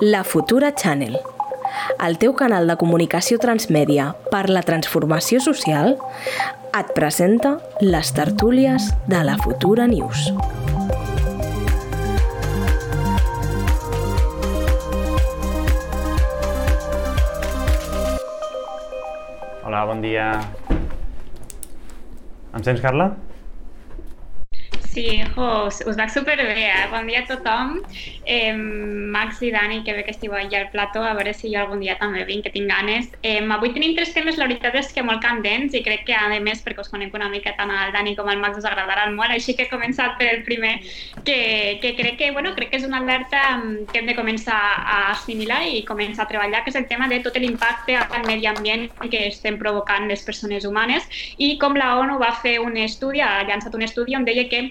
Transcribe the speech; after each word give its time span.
La 0.00 0.22
Futura 0.22 0.76
Channel, 0.76 1.18
el 2.06 2.18
teu 2.22 2.30
canal 2.38 2.68
de 2.70 2.76
comunicació 2.78 3.34
transmèdia 3.42 4.12
per 4.30 4.44
la 4.46 4.60
transformació 4.62 5.40
social, 5.42 5.96
et 6.78 6.92
presenta 6.94 7.56
les 7.82 8.12
tertúlies 8.14 8.92
de 9.10 9.24
la 9.26 9.34
Futura 9.42 9.88
News. 9.90 10.28
Hola, 19.66 19.82
bon 19.90 19.98
dia. 20.06 20.30
Em 22.54 22.62
sents, 22.62 22.78
Carla? 22.78 23.16
Sí, 24.98 25.22
jo, 25.36 25.66
us, 25.68 25.76
us 25.86 25.96
va 25.96 26.08
superbé, 26.10 26.64
eh? 26.66 26.86
Bon 26.90 27.06
dia 27.06 27.20
a 27.20 27.26
tothom. 27.28 27.76
Eh, 28.26 28.52
Max 28.52 29.40
i 29.46 29.52
Dani, 29.54 29.84
que 29.86 29.92
ve 29.94 30.02
que 30.02 30.10
estiu 30.10 30.32
allà 30.34 30.64
al 30.64 30.72
plató, 30.72 31.04
a 31.06 31.12
veure 31.14 31.30
si 31.38 31.52
jo 31.52 31.60
algun 31.60 31.78
dia 31.78 31.94
també 32.00 32.24
vinc, 32.26 32.42
que 32.42 32.50
tinc 32.50 32.66
ganes. 32.66 33.06
Eh, 33.22 33.38
avui 33.38 33.70
tenim 33.76 33.94
tres 33.94 34.10
temes, 34.16 34.40
la 34.40 34.48
veritat 34.48 34.74
és 34.80 34.90
que 34.90 35.04
molt 35.06 35.22
candents 35.22 35.76
i 35.78 35.84
crec 35.86 36.02
que, 36.08 36.16
a 36.18 36.40
més, 36.42 36.64
perquè 36.64 36.82
us 36.82 36.90
conec 36.90 37.14
una 37.14 37.28
mica 37.30 37.52
tant 37.54 37.70
al 37.70 37.92
Dani 37.94 38.16
com 38.18 38.26
al 38.26 38.42
Max, 38.42 38.58
us 38.58 38.66
agradaran 38.66 39.14
molt, 39.14 39.30
així 39.36 39.54
que 39.54 39.68
he 39.68 39.70
començat 39.70 40.16
per 40.18 40.32
el 40.32 40.42
primer, 40.48 40.80
que, 41.22 41.38
que 41.84 41.94
crec 42.00 42.18
que, 42.18 42.32
bueno, 42.34 42.56
crec 42.58 42.72
que 42.74 42.82
és 42.82 42.88
una 42.88 42.98
alerta 42.98 43.44
que 43.92 44.02
hem 44.02 44.10
de 44.10 44.18
començar 44.18 44.58
a 44.58 44.98
assimilar 45.12 45.60
i 45.62 45.84
començar 45.86 46.26
a 46.26 46.32
treballar, 46.32 46.64
que 46.64 46.74
és 46.74 46.80
el 46.82 46.88
tema 46.90 47.06
de 47.06 47.20
tot 47.22 47.38
l'impacte 47.38 47.94
al 48.02 48.26
medi 48.26 48.50
ambient 48.50 48.90
que 49.06 49.28
estem 49.28 49.62
provocant 49.62 50.10
les 50.10 50.26
persones 50.26 50.66
humanes 50.66 51.06
i 51.38 51.54
com 51.62 51.78
la 51.78 51.94
ONU 52.02 52.18
va 52.18 52.34
fer 52.42 52.58
un 52.58 52.74
estudi, 52.82 53.22
ha 53.22 53.46
llançat 53.46 53.78
un 53.78 53.86
estudi 53.86 54.18
on 54.18 54.26
deia 54.26 54.50
que 54.50 54.66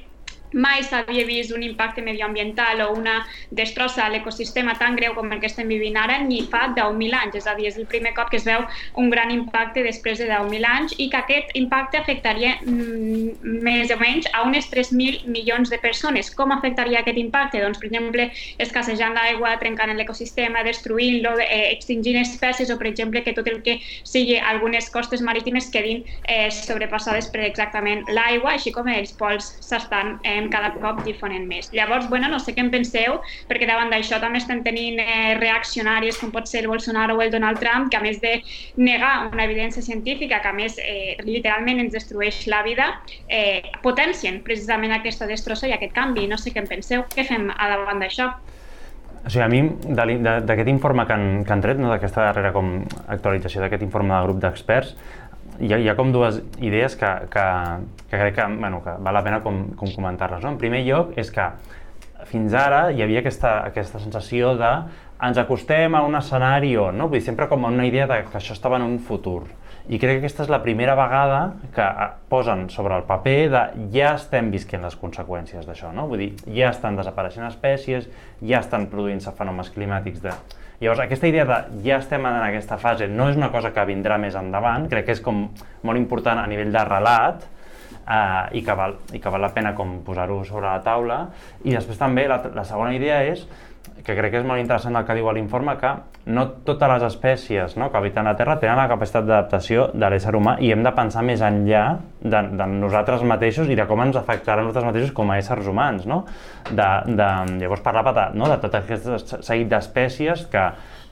mai 0.53 0.83
s'havia 0.83 1.25
vist 1.25 1.51
un 1.51 1.63
impacte 1.63 2.01
medioambiental 2.01 2.81
o 2.81 2.93
una 2.93 3.25
destrossa 3.51 4.05
a 4.05 4.09
l'ecosistema 4.09 4.77
tan 4.79 4.95
greu 4.95 5.13
com 5.15 5.31
el 5.31 5.39
que 5.39 5.47
estem 5.47 5.67
vivint 5.67 5.97
ara 5.97 6.19
ni 6.23 6.41
fa 6.51 6.67
10.000 6.75 7.17
anys, 7.21 7.35
és 7.35 7.47
a 7.47 7.55
dir, 7.55 7.67
és 7.67 7.77
el 7.77 7.87
primer 7.87 8.13
cop 8.15 8.31
que 8.31 8.37
es 8.39 8.45
veu 8.47 8.63
un 8.95 9.09
gran 9.09 9.31
impacte 9.31 9.83
després 9.83 10.19
de 10.19 10.29
10.000 10.29 10.69
anys 10.71 10.95
i 10.97 11.09
que 11.11 11.19
aquest 11.19 11.51
impacte 11.59 11.99
afectaria 11.99 12.55
mm, 12.61 13.59
més 13.63 13.91
o 13.91 13.97
menys 13.99 14.29
a 14.33 14.45
unes 14.47 14.69
3.000 14.71 15.27
milions 15.27 15.69
de 15.69 15.79
persones. 15.83 16.31
Com 16.31 16.51
afectaria 16.55 17.01
aquest 17.01 17.19
impacte? 17.19 17.61
Doncs, 17.61 17.81
per 17.81 17.89
exemple, 17.89 18.29
escassejant 18.63 19.15
l'aigua, 19.17 19.57
trencant 19.59 19.91
l'ecosistema, 19.97 20.63
destruint-lo, 20.63 21.35
eh, 21.43 21.73
extingint 21.73 22.21
espècies 22.21 22.71
o, 22.71 22.77
per 22.79 22.87
exemple, 22.91 23.23
que 23.23 23.35
tot 23.35 23.47
el 23.51 23.61
que 23.65 23.79
sigui 24.07 24.37
algunes 24.39 24.89
costes 24.93 25.21
marítimes 25.21 25.69
quedin 25.73 26.03
eh, 26.27 26.47
sobrepassades 26.53 27.29
per 27.33 27.43
exactament 27.47 28.05
l'aigua, 28.11 28.55
així 28.55 28.71
com 28.75 28.87
els 28.91 29.13
pols 29.17 29.51
s'estan 29.63 30.17
eh, 30.23 30.36
cada 30.53 30.69
cop 30.77 31.01
difonent 31.05 31.47
més. 31.49 31.71
Llavors, 31.73 32.07
bueno, 32.11 32.29
no 32.31 32.39
sé 32.39 32.53
què 32.55 32.63
en 32.63 32.71
penseu, 32.73 33.17
perquè 33.49 33.67
davant 33.69 33.89
d'això 33.93 34.21
també 34.23 34.41
estem 34.41 34.61
tenint 34.65 35.01
eh, 35.03 35.33
reaccionaris 35.41 36.19
com 36.21 36.33
pot 36.33 36.49
ser 36.49 36.63
el 36.63 36.69
Bolsonaro 36.71 37.17
o 37.17 37.23
el 37.25 37.33
Donald 37.33 37.59
Trump, 37.63 37.89
que 37.91 37.97
a 37.97 38.03
més 38.03 38.21
de 38.23 38.37
negar 38.77 39.29
una 39.31 39.47
evidència 39.49 39.81
científica, 39.81 40.41
que 40.43 40.51
a 40.51 40.55
més 40.55 40.77
eh, 40.83 41.17
literalment 41.25 41.81
ens 41.83 41.95
destrueix 41.97 42.45
la 42.51 42.61
vida, 42.67 42.91
eh, 43.27 43.65
potencien 43.83 44.43
precisament 44.45 44.93
aquesta 44.95 45.27
destrossa 45.29 45.67
i 45.67 45.73
aquest 45.75 45.95
canvi. 45.97 46.27
No 46.29 46.37
sé 46.37 46.53
què 46.53 46.63
en 46.63 46.69
penseu, 46.69 47.07
què 47.15 47.25
fem 47.27 47.49
a 47.49 47.73
davant 47.73 48.05
d'això? 48.05 48.31
O 49.27 49.29
sigui, 49.29 49.43
a 49.43 49.49
mi, 49.51 49.59
d'aquest 49.91 50.69
informe 50.71 51.03
que 51.07 51.15
han, 51.15 51.43
que 51.43 51.51
han 51.51 51.61
tret, 51.63 51.79
no, 51.81 51.89
d'aquesta 51.91 52.29
darrera 52.29 52.53
com 52.55 52.77
actualització 53.11 53.59
d'aquest 53.59 53.83
informe 53.83 54.13
del 54.13 54.29
grup 54.29 54.37
d'experts, 54.45 54.93
hi 55.59 55.71
ha, 55.73 55.79
hi 55.81 55.89
ha 55.89 55.95
com 55.97 56.11
dues 56.13 56.39
idees 56.59 56.95
que, 56.99 57.09
que, 57.33 57.47
que 58.09 58.15
crec 58.17 58.37
que, 58.37 58.47
bueno, 58.59 58.81
que 58.83 58.95
val 59.03 59.17
la 59.17 59.23
pena 59.25 59.41
com, 59.45 59.65
com 59.79 59.91
comentar-les. 59.95 60.43
No? 60.43 60.55
En 60.55 60.61
primer 60.61 60.83
lloc, 60.85 61.13
és 61.17 61.31
que 61.33 61.49
fins 62.27 62.55
ara 62.57 62.87
hi 62.91 63.03
havia 63.05 63.21
aquesta, 63.23 63.59
aquesta 63.67 64.01
sensació 64.03 64.55
de 64.59 64.71
ens 65.27 65.37
acostem 65.41 65.95
a 65.97 66.03
un 66.05 66.17
escenari 66.17 66.75
on, 66.77 66.97
no? 66.99 67.07
Vull 67.09 67.19
dir, 67.19 67.25
sempre 67.25 67.47
com 67.49 67.65
una 67.65 67.87
idea 67.87 68.05
de 68.09 68.19
que 68.27 68.37
això 68.37 68.53
estava 68.53 68.77
en 68.77 68.85
un 68.85 68.99
futur. 69.01 69.47
I 69.87 69.97
crec 70.01 70.17
que 70.17 70.25
aquesta 70.25 70.43
és 70.43 70.51
la 70.51 70.59
primera 70.61 70.97
vegada 70.99 71.39
que 71.73 71.85
posen 72.29 72.65
sobre 72.69 72.97
el 72.99 73.05
paper 73.07 73.37
de 73.53 73.61
ja 73.93 74.13
estem 74.17 74.51
visquent 74.51 74.83
les 74.83 74.97
conseqüències 74.99 75.65
d'això, 75.65 75.93
no? 75.95 76.09
Vull 76.11 76.25
dir, 76.25 76.31
ja 76.53 76.73
estan 76.75 76.99
desapareixent 76.99 77.47
espècies, 77.47 78.09
ja 78.43 78.59
estan 78.59 78.89
produint-se 78.91 79.31
fenòmens 79.37 79.71
climàtics 79.73 80.21
de 80.25 80.35
Llavors, 80.79 80.99
aquesta 81.01 81.25
idea 81.25 81.43
de 81.49 81.55
ja 81.87 81.97
estem 81.97 82.25
en 82.29 82.35
aquesta 82.37 82.77
fase 82.77 83.07
no 83.09 83.31
és 83.31 83.37
una 83.39 83.49
cosa 83.49 83.71
que 83.73 83.85
vindrà 83.89 84.19
més 84.21 84.35
endavant, 84.37 84.85
crec 84.91 85.07
que 85.07 85.15
és 85.17 85.21
com 85.25 85.47
molt 85.81 85.97
important 85.97 86.37
a 86.37 86.45
nivell 86.49 86.69
de 86.73 86.83
relat, 86.85 87.47
eh, 88.07 88.57
i, 88.59 88.61
que 88.65 88.75
val, 88.77 88.93
i 89.13 89.21
que 89.23 89.31
val 89.33 89.41
la 89.41 89.53
pena 89.55 89.73
com 89.77 89.97
posar-ho 90.05 90.43
sobre 90.45 90.67
la 90.67 90.83
taula. 90.85 91.19
I 91.65 91.73
després 91.75 91.97
també 91.99 92.27
la, 92.29 92.39
la 92.55 92.65
segona 92.67 92.93
idea 92.95 93.23
és 93.25 93.45
que 94.03 94.15
crec 94.15 94.31
que 94.31 94.39
és 94.41 94.45
molt 94.47 94.61
interessant 94.61 94.95
el 94.95 95.05
que 95.07 95.15
diu 95.17 95.27
l'informe, 95.35 95.73
que 95.79 95.91
no 96.31 96.43
totes 96.67 96.91
les 96.93 97.05
espècies 97.07 97.75
no, 97.79 97.89
que 97.91 97.99
habiten 97.99 98.27
la 98.27 98.35
Terra 98.39 98.57
tenen 98.61 98.79
la 98.79 98.87
capacitat 98.91 99.25
d'adaptació 99.27 99.89
de 99.93 100.09
l'ésser 100.11 100.33
humà 100.35 100.57
i 100.63 100.71
hem 100.71 100.83
de 100.85 100.93
pensar 100.95 101.23
més 101.27 101.43
enllà 101.43 101.83
de, 102.21 102.41
de 102.59 102.67
nosaltres 102.73 103.23
mateixos 103.27 103.71
i 103.71 103.77
de 103.79 103.87
com 103.89 104.03
ens 104.05 104.19
afectarà 104.19 104.63
nosaltres 104.63 104.87
mateixos 104.91 105.15
com 105.17 105.31
a 105.31 105.39
éssers 105.41 105.67
humans. 105.67 106.07
No? 106.09 106.21
De, 106.69 106.89
de, 107.07 107.29
llavors 107.63 107.83
parlava 107.85 108.15
de, 108.15 108.27
no, 108.39 108.51
de 108.51 108.59
tot 108.63 108.77
aquest 108.79 109.37
seguit 109.39 109.71
d'espècies 109.71 110.47
que 110.51 110.67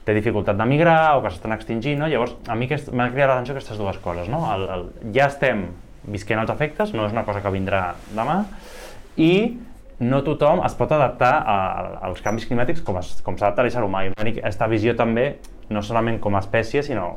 té 0.06 0.14
dificultat 0.14 0.58
de 0.58 0.66
migrar 0.68 1.16
o 1.16 1.24
que 1.24 1.32
s'estan 1.34 1.56
extingint. 1.56 1.98
No? 2.00 2.10
Llavors, 2.12 2.36
a 2.46 2.54
mi 2.54 2.70
m'ha 2.70 3.10
cridat 3.10 3.32
l'atenció 3.32 3.56
aquestes 3.56 3.80
dues 3.80 3.98
coses. 4.04 4.30
No? 4.32 4.44
El, 4.54 4.68
el, 4.76 4.88
ja 5.16 5.30
estem 5.32 5.66
visquent 6.06 6.38
els 6.38 6.52
efectes, 6.52 6.92
no 6.94 7.08
és 7.08 7.14
una 7.14 7.24
cosa 7.26 7.42
que 7.42 7.50
vindrà 7.50 7.88
demà, 8.14 8.44
i 9.18 9.32
no 10.00 10.20
tothom 10.24 10.60
es 10.66 10.74
pot 10.76 10.92
adaptar 10.92 11.32
a, 11.40 11.56
als 12.08 12.20
canvis 12.24 12.48
climàtics 12.48 12.82
com, 12.84 12.98
com 13.24 13.38
s'adapta 13.38 13.64
l'ésser 13.64 13.84
humà. 13.84 14.04
I 14.06 14.12
aquesta 14.36 14.68
visió 14.68 14.96
també, 14.98 15.28
no 15.72 15.82
solament 15.82 16.20
com 16.20 16.36
a 16.36 16.42
espècie, 16.44 16.84
sinó 16.86 17.14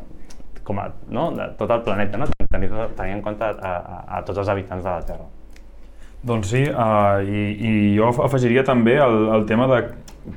com 0.64 0.80
a, 0.80 0.90
no? 1.10 1.32
de 1.36 1.50
tot 1.60 1.72
el 1.76 1.84
planeta, 1.84 2.22
no? 2.22 2.30
tenir, 2.52 2.72
tenir 2.96 3.18
en 3.18 3.26
compte 3.26 3.44
a, 3.44 3.74
a, 3.74 4.00
a 4.20 4.24
tots 4.28 4.44
els 4.44 4.54
habitants 4.54 4.86
de 4.86 4.90
la 4.90 5.06
Terra. 5.06 5.28
Doncs 6.20 6.50
sí, 6.52 6.66
uh, 6.68 7.22
i, 7.24 7.44
i 7.56 7.72
jo 7.96 8.10
afegiria 8.26 8.66
també 8.68 8.98
el, 9.00 9.22
el 9.38 9.46
tema 9.48 9.70
de 9.72 9.84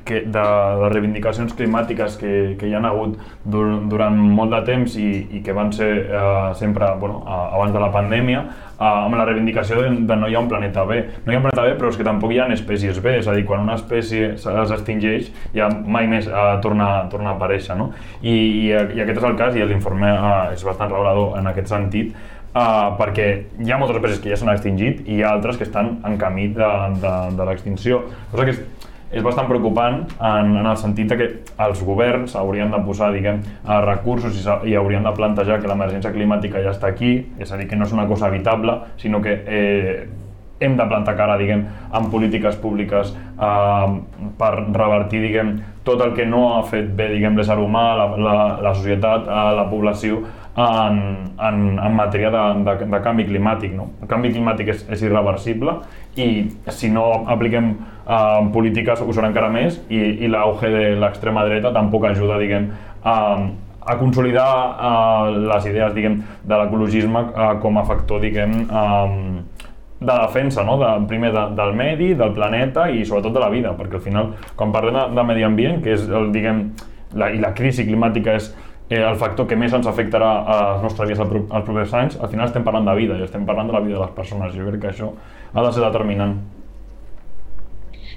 que, 0.05 0.21
de 0.25 0.43
les 0.81 0.91
reivindicacions 0.93 1.53
climàtiques 1.57 2.17
que, 2.19 2.33
que 2.59 2.69
hi 2.69 2.75
han 2.77 2.87
hagut 2.87 3.17
dur, 3.43 3.65
durant 3.91 4.17
molt 4.17 4.53
de 4.55 4.61
temps 4.67 4.95
i, 4.99 5.09
i 5.37 5.41
que 5.45 5.55
van 5.55 5.71
ser 5.75 5.89
eh, 6.07 6.51
sempre 6.59 6.89
bueno, 6.99 7.21
abans 7.27 7.73
de 7.75 7.81
la 7.81 7.89
pandèmia, 7.93 8.43
eh, 8.73 8.83
amb 8.87 9.17
la 9.19 9.27
reivindicació 9.27 9.81
de, 9.81 9.91
de 10.07 10.17
no 10.19 10.29
hi 10.29 10.37
ha 10.37 10.41
un 10.41 10.49
planeta 10.51 10.85
B. 10.89 10.99
No 11.25 11.33
hi 11.33 11.37
ha 11.37 11.41
un 11.41 11.47
planeta 11.47 11.67
B, 11.67 11.75
però 11.79 11.91
és 11.93 11.99
que 11.99 12.07
tampoc 12.07 12.33
hi 12.33 12.41
ha 12.41 12.49
espècies 12.55 12.99
B, 13.03 13.17
és 13.21 13.29
a 13.29 13.37
dir, 13.37 13.45
quan 13.49 13.63
una 13.65 13.77
espècie 13.79 14.33
s'extingeix 14.41 15.31
ja 15.55 15.69
mai 15.69 16.09
més 16.11 16.29
eh, 16.29 16.43
torna, 16.65 16.91
torna 17.13 17.33
a 17.33 17.37
aparèixer. 17.37 17.77
No? 17.79 17.91
I, 18.21 18.33
i, 18.33 18.69
I 18.73 19.03
aquest 19.05 19.19
és 19.19 19.29
el 19.29 19.39
cas, 19.39 19.57
i 19.57 19.67
l'informe 19.67 20.13
eh, 20.13 20.53
és 20.57 20.65
bastant 20.65 20.91
regulador 20.91 21.37
en 21.39 21.51
aquest 21.53 21.73
sentit, 21.75 22.15
Uh, 22.53 22.93
perquè 22.99 23.27
hi 23.65 23.71
ha 23.73 23.79
moltes 23.81 23.97
espècies 23.97 24.19
que 24.21 24.29
ja 24.29 24.37
s'han 24.37 24.51
extingit 24.53 24.99
i 25.07 25.15
hi 25.17 25.23
ha 25.25 25.31
altres 25.33 25.57
que 25.57 25.65
estan 25.65 25.95
en 26.05 26.19
camí 26.21 26.51
de, 26.53 26.71
de, 27.01 27.13
de 27.33 27.47
l'extinció. 27.47 28.03
Cosa 28.29 28.45
que 28.45 28.53
és, 28.53 28.59
és 29.13 29.25
bastant 29.25 29.47
preocupant 29.49 30.03
en, 30.17 30.51
en 30.61 30.69
el 30.69 30.77
sentit 30.77 31.15
que 31.17 31.29
els 31.65 31.81
governs 31.85 32.35
haurien 32.37 32.69
de 32.73 32.81
posar 32.85 33.09
diguem, 33.13 33.41
eh, 33.41 33.79
recursos 33.87 34.37
i, 34.37 34.45
i 34.69 34.75
haurien 34.77 35.05
de 35.05 35.13
plantejar 35.17 35.63
que 35.63 35.69
l'emergència 35.71 36.13
climàtica 36.13 36.61
ja 36.61 36.75
està 36.75 36.93
aquí, 36.93 37.15
és 37.41 37.49
a 37.49 37.57
dir, 37.57 37.65
que 37.69 37.77
no 37.77 37.89
és 37.89 37.95
una 37.97 38.05
cosa 38.09 38.29
evitable, 38.29 38.77
sinó 39.01 39.21
que 39.21 39.33
eh, 39.33 39.97
hem 40.63 40.77
de 40.77 40.87
plantar 40.87 41.17
cara 41.17 41.37
diguem, 41.41 41.65
en 41.93 42.09
polítiques 42.13 42.55
públiques 42.61 43.13
eh, 43.17 43.93
per 44.37 44.53
revertir 44.71 45.25
diguem, 45.25 45.55
tot 45.83 46.01
el 46.05 46.13
que 46.15 46.25
no 46.25 46.45
ha 46.53 46.61
fet 46.69 46.93
bé 46.95 47.09
l'ésser 47.17 47.57
humà, 47.59 47.89
la, 47.99 48.07
la, 48.17 48.37
la 48.63 48.77
societat, 48.77 49.27
eh, 49.27 49.49
la 49.57 49.67
població, 49.69 50.23
en, 50.55 50.99
en, 51.39 51.79
en 51.79 51.95
matèria 51.97 52.29
de, 52.33 52.43
de, 52.65 52.75
de 52.91 53.01
canvi 53.03 53.25
climàtic. 53.25 53.73
No? 53.77 53.89
El 54.01 54.11
canvi 54.11 54.33
climàtic 54.35 54.69
és, 54.75 54.85
és 54.93 55.03
irreversible 55.05 55.79
i 56.15 56.29
si 56.69 56.91
no 56.93 57.07
apliquem 57.33 57.73
eh, 57.73 58.39
polítiques 58.53 59.01
ho 59.01 59.09
serà 59.11 59.31
encara 59.31 59.49
més 59.53 59.79
i, 59.89 60.01
i 60.23 60.31
l'auge 60.31 60.69
de 60.69 60.93
l'extrema 61.01 61.45
dreta 61.47 61.73
tampoc 61.73 62.05
ajuda 62.11 62.37
diguem, 62.41 62.69
a, 63.03 63.15
a 63.81 63.97
consolidar 63.99 64.49
eh, 64.73 65.39
les 65.49 65.69
idees 65.71 65.97
diguem, 65.97 66.21
de 66.43 66.61
l'ecologisme 66.61 67.25
eh, 67.33 67.53
com 67.63 67.81
a 67.81 67.87
factor 67.89 68.21
diguem, 68.21 68.61
eh, 68.69 69.63
de 70.03 70.15
defensa, 70.19 70.63
no? 70.67 70.77
de, 70.77 71.07
primer 71.07 71.31
de, 71.31 71.47
del 71.55 71.73
medi, 71.79 72.13
del 72.19 72.33
planeta 72.35 72.89
i 72.91 73.05
sobretot 73.07 73.33
de 73.33 73.41
la 73.41 73.49
vida, 73.49 73.71
perquè 73.77 73.97
al 73.99 74.03
final, 74.03 74.33
quan 74.59 74.73
parlem 74.75 74.99
de, 74.99 75.05
de 75.15 75.25
medi 75.29 75.45
ambient, 75.47 75.79
que 75.83 75.95
és 75.95 76.05
el, 76.09 76.29
diguem, 76.35 76.65
la, 77.15 77.31
i 77.31 77.39
la 77.41 77.53
crisi 77.55 77.85
climàtica 77.87 78.35
és 78.39 78.51
eh, 78.93 79.03
el 79.03 79.19
factor 79.21 79.47
que 79.49 79.57
més 79.59 79.73
ens 79.73 79.87
afectarà 79.89 80.31
a 80.43 80.57
les 80.73 80.83
nostres 80.87 81.09
vides 81.09 81.23
als 81.23 81.65
propers 81.67 81.93
anys, 81.99 82.17
al 82.19 82.31
final 82.31 82.47
estem 82.47 82.65
parlant 82.65 82.87
de 82.89 82.97
vida 82.99 83.19
i 83.19 83.25
estem 83.25 83.45
parlant 83.45 83.69
de 83.69 83.75
la 83.75 83.83
vida 83.85 83.97
de 83.97 84.05
les 84.05 84.15
persones. 84.15 84.53
Jo 84.55 84.69
crec 84.69 84.81
que 84.85 84.91
això 84.93 85.13
ha 85.53 85.65
de 85.65 85.71
ser 85.71 85.83
determinant. 85.85 86.37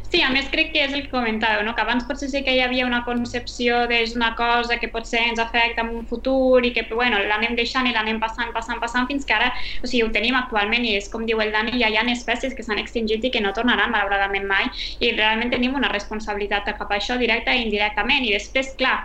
Sí, 0.06 0.20
a 0.23 0.29
més 0.31 0.47
crec 0.53 0.69
que 0.70 0.85
és 0.87 0.93
el 0.94 1.00
que 1.03 1.11
comentàveu, 1.11 1.64
no? 1.67 1.73
que 1.75 1.82
abans 1.82 2.05
potser 2.06 2.29
sí 2.31 2.41
que 2.47 2.53
hi 2.55 2.61
havia 2.62 2.85
una 2.87 3.00
concepció 3.05 3.81
d'és 3.91 4.12
una 4.14 4.29
cosa 4.38 4.76
que 4.79 4.87
potser 4.93 5.19
ens 5.32 5.41
afecta 5.43 5.82
en 5.82 5.88
un 5.99 6.05
futur 6.06 6.62
i 6.64 6.70
que 6.73 6.85
bueno, 6.93 7.19
l'anem 7.26 7.56
deixant 7.58 7.88
i 7.91 7.94
l'anem 7.94 8.20
passant, 8.23 8.53
passant, 8.55 8.79
passant 8.79 9.08
fins 9.11 9.26
que 9.26 9.35
ara 9.35 9.49
o 9.82 9.91
sigui, 9.91 10.05
ho 10.06 10.12
tenim 10.14 10.38
actualment 10.38 10.87
i 10.87 10.93
és 11.00 11.11
com 11.11 11.25
diu 11.26 11.43
el 11.43 11.50
Dani, 11.50 11.75
ja 11.82 11.91
hi 11.91 11.99
ha 11.99 12.05
espècies 12.12 12.55
que 12.55 12.62
s'han 12.62 12.79
extingit 12.79 13.26
i 13.26 13.32
que 13.35 13.43
no 13.43 13.50
tornaran 13.56 13.91
malauradament 13.91 14.47
mai 14.47 14.70
i 15.03 15.11
realment 15.11 15.50
tenim 15.50 15.75
una 15.75 15.91
responsabilitat 15.91 16.70
cap 16.79 16.87
a 16.87 17.00
això 17.00 17.19
directa 17.19 17.56
i 17.56 17.67
indirectament 17.67 18.25
i 18.25 18.31
després, 18.37 18.76
clar, 18.79 19.00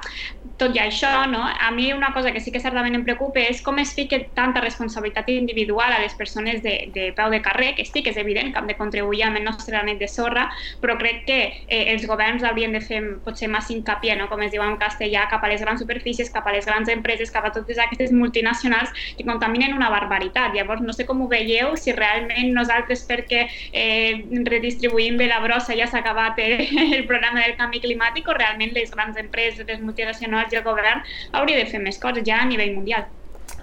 tot 0.62 0.78
i 0.78 0.84
això, 0.86 1.26
no? 1.34 1.42
a 1.50 1.72
mi 1.74 1.92
una 1.94 2.14
cosa 2.14 2.32
que 2.32 2.40
sí 2.46 2.54
que 2.54 2.62
certament 2.62 3.00
em 3.00 3.08
preocupa 3.08 3.42
és 3.42 3.64
com 3.66 3.82
es 3.82 3.96
fica 3.98 4.22
tanta 4.38 4.62
responsabilitat 4.62 5.34
individual 5.34 5.98
a 5.98 6.00
les 6.06 6.14
persones 6.14 6.62
de, 6.62 6.78
de 6.94 7.10
peu 7.18 7.34
de 7.34 7.42
carrer, 7.42 7.74
que 7.76 7.90
sí 7.90 8.06
que 8.06 8.14
és 8.14 8.22
evident 8.22 8.54
que 8.54 8.62
hem 8.62 8.70
de 8.70 8.78
contribuir 8.78 9.26
amb 9.26 9.42
el 9.42 9.50
nostre 9.50 9.74
granet 9.74 9.98
de 9.98 10.08
sorra, 10.12 10.48
però 10.82 10.91
crec 11.00 11.24
que 11.28 11.40
eh, 11.68 11.84
els 11.94 12.06
governs 12.10 12.44
haurien 12.48 12.74
de 12.76 12.82
fer 12.84 13.02
potser 13.26 13.50
més 13.52 13.70
hincapié, 13.74 14.16
no? 14.20 14.28
com 14.32 14.42
es 14.46 14.52
diu 14.54 14.64
en 14.66 14.78
castellà, 14.82 15.28
cap 15.32 15.44
a 15.44 15.52
les 15.52 15.62
grans 15.62 15.82
superfícies, 15.84 16.32
cap 16.34 16.48
a 16.48 16.56
les 16.56 16.68
grans 16.68 16.90
empreses, 16.92 17.32
cap 17.34 17.46
a 17.48 17.54
totes 17.56 17.80
aquestes 17.80 18.12
multinacionals 18.16 18.92
que 19.18 19.28
contaminen 19.28 19.76
una 19.78 19.90
barbaritat. 19.94 20.56
Llavors, 20.58 20.84
no 20.86 20.96
sé 20.96 21.06
com 21.10 21.22
ho 21.22 21.30
veieu, 21.32 21.76
si 21.78 21.96
realment 21.98 22.52
nosaltres 22.56 23.06
perquè 23.10 23.46
eh, 23.72 24.22
redistribuïm 24.50 25.20
bé 25.22 25.30
la 25.32 25.42
brossa 25.44 25.78
ja 25.78 25.88
s'ha 25.88 26.02
acabat 26.02 26.40
eh, 26.42 26.68
el 26.98 27.08
programa 27.08 27.46
del 27.46 27.58
canvi 27.60 27.84
climàtic 27.84 28.30
o 28.30 28.38
realment 28.38 28.76
les 28.78 28.92
grans 28.92 29.18
empreses, 29.22 29.66
les 29.68 29.82
multinacionals 29.82 30.54
i 30.54 30.62
el 30.62 30.68
govern 30.68 31.04
hauria 31.32 31.60
de 31.62 31.70
fer 31.72 31.82
més 31.84 32.00
coses 32.02 32.26
ja 32.28 32.42
a 32.42 32.48
nivell 32.50 32.76
mundial. 32.76 33.10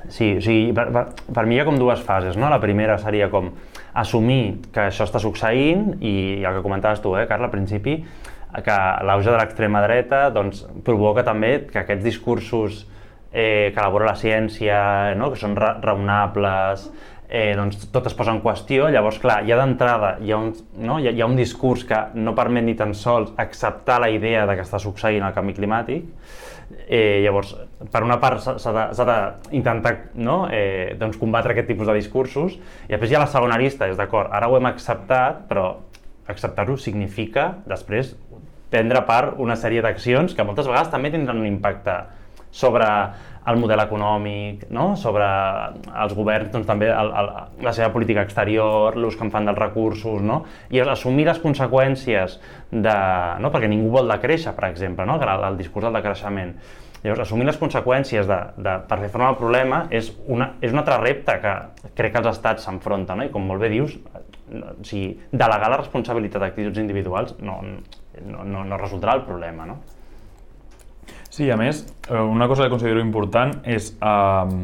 Sí, 0.08 0.36
o 0.38 0.40
sigui, 0.44 0.72
per, 0.76 0.86
per, 0.94 1.04
per 1.34 1.44
mi 1.46 1.58
hi 1.58 1.62
ha 1.62 1.66
com 1.68 1.76
dues 1.80 2.00
fases, 2.04 2.38
no? 2.38 2.48
La 2.48 2.60
primera 2.62 2.96
seria 3.02 3.28
com 3.32 3.50
assumir 3.98 4.70
que 4.72 4.86
això 4.88 5.04
està 5.08 5.20
succeint 5.20 5.96
i, 5.98 6.14
i 6.40 6.44
el 6.46 6.58
que 6.58 6.64
comentaves 6.64 7.02
tu, 7.04 7.16
eh, 7.18 7.26
Carla, 7.28 7.50
al 7.50 7.54
principi, 7.54 7.98
que 8.64 8.76
l'auge 9.04 9.28
de 9.28 9.36
l'extrema 9.36 9.82
dreta 9.84 10.28
doncs, 10.32 10.62
provoca 10.86 11.24
també 11.26 11.66
que 11.68 11.82
aquests 11.82 12.04
discursos 12.04 12.86
eh, 13.32 13.70
que 13.74 13.80
elabora 13.80 14.08
la 14.08 14.16
ciència, 14.16 14.78
no? 15.18 15.30
que 15.32 15.40
són 15.40 15.56
ra 15.58 15.74
raonables, 15.82 16.88
eh, 17.28 17.52
doncs 17.58 17.90
tot 17.92 18.08
es 18.08 18.16
posa 18.16 18.32
en 18.32 18.40
qüestió, 18.44 18.88
llavors 18.92 19.20
clar, 19.20 19.42
ja 19.48 19.58
d'entrada 19.60 20.16
hi, 20.24 20.32
ha 20.32 20.40
un, 20.40 20.52
no? 20.80 20.98
hi, 20.98 21.10
ha, 21.10 21.12
hi 21.12 21.22
ha 21.22 21.28
un 21.28 21.36
discurs 21.36 21.84
que 21.88 22.00
no 22.16 22.34
permet 22.38 22.64
ni 22.64 22.76
tan 22.78 22.94
sols 22.96 23.34
acceptar 23.36 24.00
la 24.00 24.10
idea 24.14 24.46
de 24.48 24.56
que 24.56 24.64
està 24.64 24.80
succeint 24.80 25.26
el 25.26 25.36
canvi 25.36 25.58
climàtic, 25.58 26.08
Eh, 26.88 27.20
llavors, 27.20 27.50
per 27.92 28.00
una 28.00 28.16
part 28.16 28.40
s'ha 28.40 29.04
d'intentar 29.04 29.90
no? 30.16 30.46
eh, 30.48 30.94
doncs 30.96 31.18
combatre 31.20 31.52
aquest 31.52 31.68
tipus 31.68 31.84
de 31.84 31.96
discursos 31.98 32.54
i 32.56 32.94
després 32.94 33.12
hi 33.12 33.18
ha 33.18 33.20
la 33.26 33.28
segona 33.28 33.58
arista, 33.58 33.90
és 33.92 33.98
d'acord, 33.98 34.32
ara 34.32 34.48
ho 34.48 34.56
hem 34.56 34.70
acceptat, 34.70 35.42
però 35.50 35.66
acceptar-ho 36.32 36.78
significa 36.80 37.50
després 37.68 38.14
prendre 38.72 39.02
part 39.04 39.36
una 39.40 39.56
sèrie 39.60 39.84
d'accions 39.84 40.32
que 40.32 40.48
moltes 40.48 40.68
vegades 40.68 40.88
també 40.92 41.12
tindran 41.12 41.40
un 41.40 41.50
impacte 41.50 41.98
sobre 42.50 42.88
el 43.48 43.58
model 43.60 43.80
econòmic, 43.82 44.66
no? 44.74 44.90
sobre 45.00 45.26
els 46.02 46.14
governs, 46.16 46.50
doncs, 46.52 46.66
també 46.68 46.90
el, 46.92 47.12
el, 47.20 47.30
la 47.64 47.72
seva 47.76 47.90
política 47.94 48.24
exterior, 48.26 48.98
l'ús 48.98 49.16
que 49.16 49.24
en 49.26 49.32
fan 49.34 49.48
dels 49.48 49.58
recursos, 49.58 50.20
no? 50.24 50.42
i 50.74 50.82
assumir 50.84 51.28
les 51.28 51.40
conseqüències 51.42 52.38
de... 52.70 52.98
No? 53.40 53.52
perquè 53.54 53.70
ningú 53.70 53.92
vol 53.94 54.10
decréixer, 54.12 54.54
per 54.56 54.68
exemple, 54.72 55.06
no? 55.08 55.18
el, 55.22 55.48
el 55.52 55.58
discurs 55.60 55.88
del 55.88 55.98
decreixement. 56.00 56.54
Llavors, 57.02 57.22
assumir 57.22 57.46
les 57.46 57.58
conseqüències 57.60 58.26
de, 58.26 58.38
de, 58.58 58.72
per 58.90 58.98
fer 59.04 59.10
front 59.12 59.28
al 59.28 59.36
problema 59.38 59.84
és, 59.94 60.10
una, 60.26 60.50
és 60.60 60.74
un 60.74 60.80
altre 60.80 60.96
repte 60.98 61.36
que 61.44 61.52
crec 61.98 62.16
que 62.16 62.22
els 62.24 62.32
estats 62.32 62.66
s'enfronten, 62.66 63.20
no? 63.20 63.28
i 63.28 63.30
com 63.34 63.46
molt 63.46 63.62
bé 63.62 63.70
dius, 63.70 63.94
no, 64.50 64.74
o 64.74 64.86
sigui, 64.86 65.12
delegar 65.30 65.70
la 65.70 65.78
responsabilitat 65.78 66.42
d'actituds 66.42 66.82
individuals 66.82 67.36
no, 67.38 67.60
no, 67.62 68.42
no, 68.42 68.64
no 68.66 68.80
resoldrà 68.80 69.14
el 69.14 69.22
problema. 69.28 69.68
No? 69.68 69.78
Sí, 71.38 71.52
a 71.54 71.56
més, 71.56 71.84
eh, 72.10 72.18
una 72.18 72.48
cosa 72.50 72.64
que 72.64 72.72
considero 72.72 72.98
important 72.98 73.52
és 73.62 73.92
eh, 74.02 74.54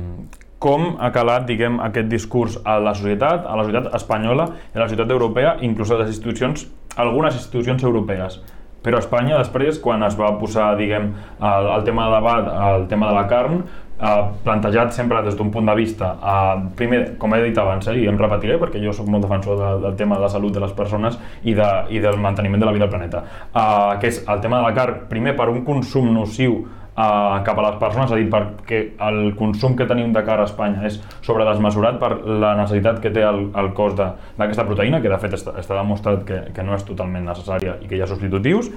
com 0.58 0.96
ha 0.98 1.10
calat 1.14 1.44
diguem, 1.46 1.76
aquest 1.84 2.08
discurs 2.10 2.56
a 2.66 2.80
la 2.82 2.96
societat, 2.98 3.44
a 3.46 3.54
la 3.54 3.62
societat 3.62 3.94
espanyola 3.94 4.48
a 4.48 4.80
la 4.80 4.88
societat 4.88 5.12
europea, 5.14 5.52
inclús 5.68 5.92
a 5.94 6.00
les 6.00 6.10
institucions, 6.10 6.64
algunes 6.96 7.38
institucions 7.38 7.86
europees. 7.86 8.40
Però 8.82 8.98
a 8.98 9.04
Espanya, 9.04 9.38
després, 9.38 9.78
quan 9.84 10.02
es 10.02 10.18
va 10.18 10.32
posar 10.40 10.72
diguem, 10.80 11.12
el, 11.38 11.70
el 11.76 11.86
tema 11.86 12.08
de 12.08 12.16
debat, 12.16 12.50
el 12.72 12.88
tema 12.90 13.12
de 13.12 13.20
la 13.20 13.24
carn, 13.30 13.62
eh, 14.00 14.22
plantejat 14.44 14.92
sempre 14.92 15.22
des 15.22 15.36
d'un 15.36 15.50
punt 15.50 15.66
de 15.66 15.74
vista, 15.74 16.16
eh, 16.22 16.68
primer, 16.76 17.16
com 17.18 17.34
he 17.34 17.42
dit 17.42 17.58
abans, 17.58 17.86
eh, 17.88 17.98
i 18.02 18.06
em 18.08 18.18
repetiré 18.18 18.58
perquè 18.58 18.82
jo 18.82 18.92
sóc 18.92 19.08
molt 19.08 19.24
defensor 19.24 19.58
de, 19.58 19.72
del 19.86 19.96
tema 19.96 20.16
de 20.16 20.22
la 20.22 20.28
salut 20.28 20.52
de 20.52 20.60
les 20.60 20.72
persones 20.72 21.18
i, 21.42 21.54
de, 21.54 21.68
i 21.90 22.00
del 22.00 22.18
manteniment 22.18 22.60
de 22.60 22.66
la 22.66 22.72
vida 22.72 22.84
al 22.84 22.90
planeta, 22.90 23.24
eh, 23.54 23.98
que 24.00 24.08
és 24.08 24.24
el 24.28 24.40
tema 24.40 24.62
de 24.62 24.68
la 24.68 24.74
carn, 24.74 25.04
primer 25.08 25.36
per 25.36 25.48
un 25.48 25.64
consum 25.64 26.12
nociu 26.14 26.64
Uh, 26.94 27.40
cap 27.42 27.58
a 27.58 27.62
les 27.64 27.78
persones, 27.80 28.06
és 28.06 28.12
a 28.14 28.18
dir, 28.20 28.28
perquè 28.30 28.76
el 29.02 29.32
consum 29.34 29.72
que 29.74 29.82
tenim 29.90 30.12
de 30.14 30.20
cara 30.22 30.44
a 30.44 30.46
Espanya 30.46 30.84
és 30.86 31.00
sobredesmesurat 31.26 31.96
per 31.98 32.12
la 32.22 32.52
necessitat 32.54 33.00
que 33.02 33.10
té 33.10 33.24
el, 33.26 33.48
el 33.50 33.72
cos 33.74 33.96
d'aquesta 33.98 34.62
proteïna, 34.68 35.00
que 35.02 35.10
de 35.10 35.18
fet 35.18 35.34
està, 35.34 35.56
està 35.58 35.74
demostrat 35.74 36.22
que, 36.28 36.38
que 36.54 36.62
no 36.62 36.76
és 36.78 36.86
totalment 36.86 37.26
necessària 37.26 37.80
i 37.82 37.90
que 37.90 37.98
hi 37.98 38.04
ha 38.04 38.06
substitutius, 38.06 38.70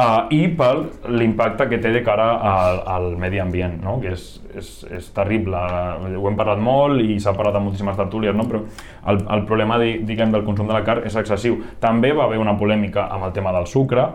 Uh, 0.00 0.30
I 0.32 0.46
per 0.56 0.72
l'impacte 1.12 1.66
que 1.68 1.76
té 1.82 1.90
de 1.92 2.00
cara 2.00 2.30
al, 2.48 2.78
al 2.88 3.06
medi 3.20 3.40
ambient, 3.42 3.74
no? 3.84 3.98
que 4.00 4.14
és, 4.14 4.22
és, 4.56 4.70
és 4.96 5.10
terrible. 5.12 5.60
Ho 6.16 6.24
hem 6.30 6.38
parlat 6.38 6.62
molt 6.62 7.02
i 7.04 7.18
s'ha 7.20 7.34
parlat 7.36 7.58
en 7.58 7.66
moltíssimes 7.66 7.98
tertúlies, 7.98 8.32
no? 8.38 8.46
però 8.48 8.62
el, 9.12 9.20
el 9.36 9.44
problema 9.50 9.76
diguem, 9.82 10.32
del 10.32 10.46
consum 10.46 10.70
de 10.70 10.78
la 10.78 10.80
carn 10.86 11.04
és 11.04 11.18
excessiu. 11.20 11.58
També 11.84 12.14
va 12.16 12.24
haver 12.24 12.40
una 12.40 12.56
polèmica 12.56 13.10
amb 13.12 13.28
el 13.28 13.36
tema 13.36 13.52
del 13.58 13.68
sucre, 13.68 14.08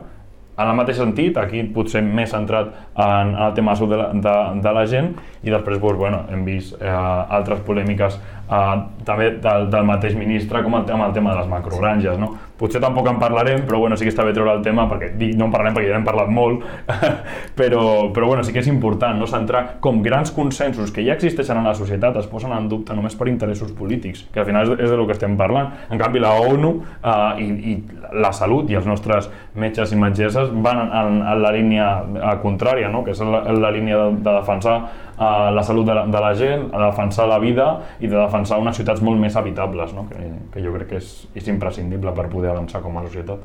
en 0.56 0.70
el 0.72 0.78
mateix 0.78 1.00
sentit, 1.02 1.36
aquí 1.36 1.66
potser 1.76 2.00
més 2.06 2.32
centrat 2.32 2.70
en, 2.72 3.34
en 3.34 3.42
el 3.44 3.54
tema 3.58 3.74
de 3.76 3.98
la, 4.00 4.06
de, 4.14 4.36
de 4.64 4.72
la 4.78 4.86
gent 4.88 5.10
i 5.44 5.52
després 5.52 5.82
doncs, 5.82 5.98
bueno, 6.00 6.22
hem 6.32 6.46
vist 6.48 6.78
eh, 6.80 6.90
altres 6.90 7.60
polèmiques 7.68 8.16
eh, 8.16 8.76
també 9.06 9.34
del, 9.44 9.68
del 9.74 9.90
mateix 9.90 10.16
ministre 10.16 10.64
com 10.64 10.78
el, 10.80 10.88
amb 10.96 11.10
el 11.10 11.18
tema 11.18 11.34
de 11.34 11.42
les 11.42 11.52
macrogranges. 11.52 12.16
No? 12.22 12.32
Potser 12.56 12.80
tampoc 12.80 13.08
en 13.12 13.18
parlarem, 13.20 13.66
però 13.68 13.82
bueno, 13.82 13.98
sí 14.00 14.06
que 14.08 14.12
està 14.14 14.24
bé 14.24 14.32
treure 14.36 14.54
el 14.56 14.64
tema 14.64 14.86
perquè 14.88 15.10
dic, 15.20 15.34
no 15.36 15.50
en 15.50 15.54
parlarem 15.54 15.76
perquè 15.76 15.90
ja 15.90 15.98
hem 16.00 16.06
parlat 16.08 16.32
molt, 16.32 16.64
però, 17.60 17.84
però 18.16 18.30
bueno, 18.30 18.46
sí 18.48 18.54
que 18.56 18.62
és 18.64 18.70
important 18.72 19.20
no? 19.20 19.28
centrar 19.28 19.82
com 19.84 20.00
grans 20.06 20.32
consensos 20.36 20.94
que 20.96 21.04
ja 21.04 21.18
existeixen 21.18 21.60
en 21.60 21.68
la 21.68 21.76
societat 21.76 22.16
es 22.22 22.30
posen 22.32 22.54
en 22.56 22.70
dubte 22.72 22.96
només 22.96 23.18
per 23.20 23.28
interessos 23.28 23.74
polítics, 23.76 24.24
que 24.32 24.40
al 24.40 24.48
final 24.48 24.70
és, 24.70 24.86
és 24.88 24.94
de 24.94 25.00
lo 25.00 25.08
que 25.08 25.18
estem 25.18 25.36
parlant. 25.40 25.74
En 25.92 26.00
canvi, 26.00 26.22
la 26.24 26.32
ONU 26.40 26.72
eh, 26.96 27.44
i, 27.44 27.50
i 27.74 27.76
la 28.22 28.32
salut 28.36 28.72
i 28.72 28.80
els 28.80 28.88
nostres 28.88 29.28
metges 29.60 29.92
i 29.92 30.00
metgesses 30.00 30.54
van 30.64 30.86
en, 30.86 31.20
en 31.22 31.44
la 31.44 31.52
línia 31.56 31.90
eh, 32.06 32.38
contrària, 32.44 32.92
no? 32.92 33.04
que 33.04 33.12
és 33.12 33.24
la, 33.26 33.44
la 33.52 33.74
línia 33.76 34.00
de, 34.00 34.22
de 34.24 34.38
defensar 34.40 34.80
eh, 35.20 35.52
la 35.56 35.64
salut 35.64 35.86
de 35.88 35.96
la, 35.98 36.06
de 36.08 36.22
la 36.22 36.34
gent, 36.36 36.70
a 36.74 36.86
defensar 36.88 37.28
la 37.32 37.40
vida 37.40 37.68
i 38.00 38.08
de 38.08 38.18
defensar 38.18 38.60
unes 38.62 38.78
ciutats 38.78 39.02
molt 39.02 39.20
més 39.22 39.36
habitables, 39.36 39.94
no? 39.94 40.08
que, 40.10 40.32
que 40.54 40.64
jo 40.64 40.74
crec 40.76 40.94
que 40.94 41.04
és, 41.04 41.14
és 41.36 41.52
imprescindible 41.52 42.14
per 42.16 42.30
poder 42.32 42.52
avançar 42.54 42.84
com 42.86 42.98
a 42.98 43.06
societat. 43.08 43.44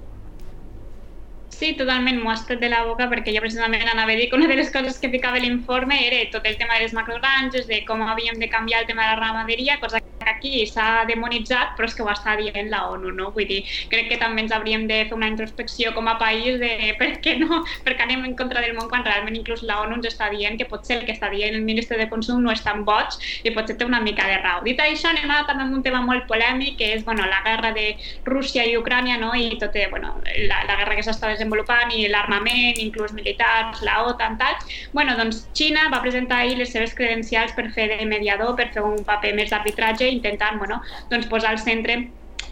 Sí, 1.60 1.74
totalment, 1.76 2.16
m'ho 2.22 2.30
has 2.32 2.46
tret 2.48 2.60
de 2.62 2.70
la 2.72 2.84
boca 2.88 3.04
perquè 3.10 3.34
jo 3.34 3.42
precisament 3.44 3.84
anava 3.84 4.14
a 4.14 4.16
dir 4.16 4.30
que 4.30 4.38
una 4.38 4.46
de 4.48 4.56
les 4.56 4.70
coses 4.72 4.96
que 5.00 5.10
ficava 5.12 5.42
l'informe 5.42 5.98
era 6.06 6.22
tot 6.32 6.46
el 6.48 6.56
tema 6.56 6.78
de 6.78 6.86
les 6.86 6.94
macrogranges, 6.96 7.66
de 7.68 7.82
com 7.84 8.00
havíem 8.06 8.40
de 8.40 8.48
canviar 8.48 8.80
el 8.80 8.88
tema 8.88 9.04
de 9.04 9.10
la 9.10 9.20
ramaderia, 9.20 9.76
cosa 9.82 10.00
que 10.00 10.09
aquí 10.30 10.64
s'ha 10.66 11.04
demonitzat, 11.08 11.74
però 11.76 11.88
és 11.88 11.96
que 11.96 12.04
ho 12.04 12.10
està 12.12 12.36
dient 12.40 12.70
la 12.72 12.84
ONU, 12.92 13.12
no? 13.16 13.30
Vull 13.34 13.48
dir, 13.48 13.60
crec 13.92 14.10
que 14.12 14.20
també 14.20 14.44
ens 14.44 14.54
hauríem 14.56 14.86
de 14.90 15.02
fer 15.10 15.16
una 15.16 15.30
introspecció 15.30 15.94
com 15.96 16.08
a 16.08 16.16
país 16.20 16.58
de 16.62 16.72
per 17.00 17.12
què 17.24 17.36
no, 17.40 17.62
perquè 17.86 18.06
anem 18.06 18.24
en 18.30 18.36
contra 18.38 18.62
del 18.64 18.76
món 18.78 18.90
quan 18.90 19.04
realment 19.06 19.38
inclús 19.38 19.64
la 19.66 19.80
ONU 19.84 19.98
ens 19.98 20.10
està 20.12 20.30
dient 20.32 20.58
que 20.60 20.68
potser 20.70 21.00
el 21.00 21.06
que 21.08 21.16
està 21.16 21.30
dient 21.32 21.56
el 21.56 21.66
ministre 21.66 21.98
de 22.00 22.08
Consum 22.10 22.42
no 22.44 22.52
és 22.54 22.62
tan 22.64 22.84
boig 22.88 23.16
i 23.44 23.54
potser 23.54 23.76
té 23.78 23.86
una 23.86 24.00
mica 24.04 24.26
de 24.28 24.38
raó. 24.40 24.62
Dit 24.66 24.80
això, 24.82 25.10
anem 25.10 25.30
a 25.30 25.42
també 25.48 25.66
amb 25.66 25.78
un 25.78 25.84
tema 25.86 26.02
molt 26.04 26.26
polèmic, 26.30 26.76
que 26.80 26.92
és 26.96 27.04
bueno, 27.04 27.26
la 27.28 27.42
guerra 27.46 27.72
de 27.76 27.86
Rússia 28.26 28.64
i 28.66 28.76
Ucrània, 28.78 29.18
no? 29.20 29.32
i 29.34 29.58
tot, 29.60 29.76
eh, 29.76 29.88
bueno, 29.90 30.14
la, 30.48 30.62
la 30.68 30.76
guerra 30.80 30.96
que 30.98 31.04
s'està 31.06 31.30
desenvolupant 31.32 31.92
i 31.94 32.06
l'armament, 32.12 32.78
inclús 32.82 33.14
militars, 33.16 33.82
la 33.86 34.00
OTAN, 34.08 34.38
tal. 34.40 34.56
Bueno, 34.92 35.16
doncs 35.18 35.44
Xina 35.56 35.88
va 35.92 36.02
presentar 36.04 36.42
ahir 36.44 36.58
les 36.58 36.72
seves 36.74 36.94
credencials 36.96 37.54
per 37.56 37.68
fer 37.74 37.88
de 37.92 38.06
mediador, 38.06 38.54
per 38.58 38.70
fer 38.74 38.84
un 38.86 39.02
paper 39.06 39.34
més 39.38 39.52
d'arbitratge, 39.52 40.08
intentant 40.20 40.60
bueno, 40.62 40.80
doncs 41.10 41.28
posar 41.32 41.54
al 41.54 41.62
centre 41.64 41.98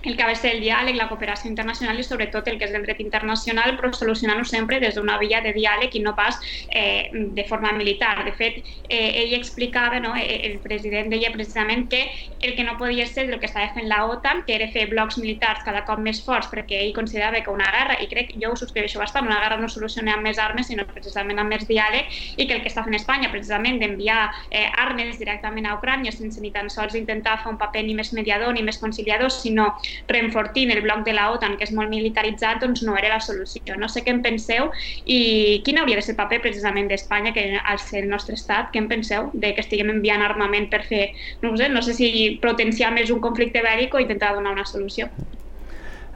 el 0.09 0.17
que 0.17 0.23
ha 0.23 0.29
de 0.29 0.37
ser 0.37 0.55
el 0.57 0.63
diàleg, 0.65 0.97
la 0.97 1.09
cooperació 1.11 1.51
internacional 1.51 1.99
i 2.01 2.05
sobretot 2.07 2.49
el 2.49 2.59
que 2.59 2.67
és 2.67 2.75
el 2.75 2.85
dret 2.87 3.01
internacional, 3.05 3.77
però 3.77 3.93
solucionant-ho 3.93 4.47
sempre 4.49 4.81
des 4.81 4.97
d'una 4.97 5.19
via 5.21 5.43
de 5.45 5.53
diàleg 5.53 5.95
i 5.95 6.03
no 6.03 6.15
pas 6.17 6.39
eh, 6.73 7.11
de 7.13 7.45
forma 7.49 7.73
militar. 7.77 8.25
De 8.25 8.33
fet, 8.33 8.63
eh, 8.89 9.23
ell 9.23 9.35
explicava, 9.37 10.01
no, 10.01 10.15
eh, 10.17 10.41
el 10.49 10.59
president 10.65 11.13
deia 11.13 11.33
precisament 11.35 11.89
que 11.93 12.07
el 12.41 12.55
que 12.57 12.65
no 12.65 12.79
podia 12.79 13.07
ser 13.07 13.29
el 13.29 13.39
que 13.39 13.47
estava 13.47 13.69
fent 13.75 13.89
la 13.89 14.05
OTAN, 14.07 14.45
que 14.47 14.57
era 14.57 14.71
fer 14.73 14.87
blocs 14.91 15.19
militars 15.19 15.65
cada 15.67 15.85
cop 15.85 16.01
més 16.01 16.23
forts, 16.25 16.49
perquè 16.51 16.81
ell 16.83 16.95
considerava 16.97 17.43
que 17.45 17.53
una 17.53 17.69
guerra, 17.75 17.99
i 18.03 18.09
crec, 18.09 18.33
jo 18.41 18.53
ho 18.53 18.57
subscriveixo 18.57 18.99
bastant, 19.03 19.27
una 19.29 19.41
guerra 19.43 19.61
no 19.61 19.69
soluciona 19.69 20.17
amb 20.17 20.25
més 20.27 20.41
armes, 20.41 20.71
sinó 20.73 20.87
precisament 20.89 21.39
amb 21.39 21.53
més 21.53 21.67
diàleg, 21.69 22.09
i 22.37 22.47
que 22.47 22.57
el 22.57 22.65
que 22.65 22.73
està 22.73 22.85
fent 22.87 22.97
Espanya, 22.99 23.31
precisament 23.33 23.79
d'enviar 23.83 24.23
eh, 24.51 24.67
armes 24.81 25.19
directament 25.21 25.69
a 25.69 25.77
Ucrània 25.77 26.13
sense 26.15 26.41
ni 26.41 26.51
tan 26.55 26.71
sols 26.73 26.97
intentar 26.99 27.39
fer 27.43 27.53
un 27.53 27.61
paper 27.61 27.85
ni 27.85 27.95
més 27.99 28.13
mediador 28.17 28.55
ni 28.55 28.65
més 28.65 28.81
conciliador, 28.81 29.31
sinó 29.35 29.75
reenfortint 30.09 30.73
el 30.75 30.83
bloc 30.85 31.05
de 31.07 31.15
la 31.17 31.29
OTAN, 31.35 31.57
que 31.59 31.67
és 31.67 31.75
molt 31.75 31.91
militaritzat, 31.93 32.61
doncs 32.63 32.85
no 32.87 32.97
era 32.97 33.15
la 33.15 33.21
solució. 33.25 33.77
No 33.81 33.89
sé 33.91 34.05
què 34.07 34.15
en 34.15 34.23
penseu 34.25 34.71
i 35.05 35.61
quin 35.67 35.81
hauria 35.81 35.99
de 35.99 36.07
ser 36.07 36.15
el 36.15 36.21
paper 36.21 36.41
precisament 36.45 36.89
d'Espanya, 36.91 37.35
que 37.37 37.49
al 37.59 37.83
ser 37.83 38.05
el 38.05 38.13
nostre 38.13 38.39
estat, 38.39 38.71
què 38.73 38.83
en 38.83 38.89
penseu 38.91 39.31
de 39.33 39.55
que 39.55 39.65
estiguem 39.65 39.91
enviant 39.97 40.23
armament 40.25 40.69
per 40.71 40.85
fer, 40.87 41.09
no 41.43 41.57
sé, 41.57 41.69
no 41.73 41.83
sé 41.83 41.97
si 41.99 42.39
potenciar 42.43 42.93
més 42.95 43.11
un 43.15 43.21
conflicte 43.25 43.63
bèl·lic 43.65 43.95
o 43.95 44.05
intentar 44.05 44.35
donar 44.37 44.55
una 44.57 44.67
solució? 44.69 45.09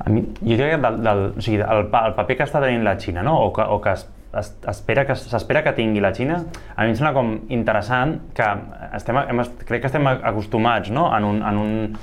A 0.05 0.11
mi, 0.11 0.25
jo 0.41 0.57
crec 0.57 0.75
que 0.75 0.81
del, 0.83 0.99
del, 1.05 1.23
o 1.37 1.45
sigui, 1.45 1.61
el, 1.63 1.87
el 1.87 2.15
paper 2.17 2.37
que 2.39 2.47
està 2.49 2.63
tenint 2.63 2.83
la 2.87 2.97
Xina, 2.99 3.23
no? 3.23 3.37
o 3.45 3.53
que, 3.55 3.63
o 3.63 3.79
que 3.83 3.93
es, 3.95 4.07
es, 4.39 4.51
espera 4.73 5.05
que 5.07 5.15
s'espera 5.19 5.63
que 5.63 5.75
tingui 5.77 6.03
la 6.03 6.11
Xina, 6.17 6.41
a 6.75 6.87
mi 6.87 6.91
em 6.91 6.99
sembla 6.99 7.13
com 7.15 7.35
interessant 7.55 8.17
que 8.37 8.49
estem, 8.99 9.21
hem, 9.23 9.45
crec 9.69 9.85
que 9.85 9.93
estem 9.93 10.09
acostumats 10.13 10.91
no? 10.91 11.07
en, 11.15 11.29
un, 11.29 11.43
en, 11.47 11.61
un, 11.63 12.01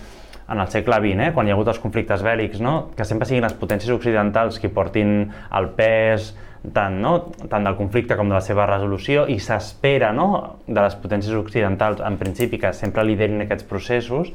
en 0.50 0.60
el 0.60 0.70
segle 0.74 1.00
XX, 1.00 1.28
eh? 1.28 1.32
quan 1.34 1.48
hi 1.48 1.54
ha 1.54 1.58
hagut 1.58 1.72
els 1.72 1.80
conflictes 1.82 2.24
bèl·lics, 2.26 2.62
no? 2.64 2.76
que 2.98 3.06
sempre 3.06 3.28
siguin 3.30 3.46
les 3.46 3.56
potències 3.58 3.92
occidentals 3.94 4.60
qui 4.60 4.72
portin 4.74 5.30
el 5.56 5.70
pes 5.78 6.34
tant, 6.74 7.00
no? 7.02 7.14
tant 7.50 7.66
del 7.68 7.78
conflicte 7.80 8.18
com 8.20 8.32
de 8.32 8.38
la 8.38 8.44
seva 8.44 8.68
resolució 8.70 9.26
i 9.30 9.40
s'espera 9.44 10.12
no? 10.16 10.30
de 10.68 10.80
les 10.82 10.98
potències 11.00 11.36
occidentals 11.38 12.04
en 12.06 12.20
principi 12.22 12.60
que 12.62 12.74
sempre 12.74 13.06
liderin 13.08 13.46
aquests 13.46 13.68
processos, 13.70 14.34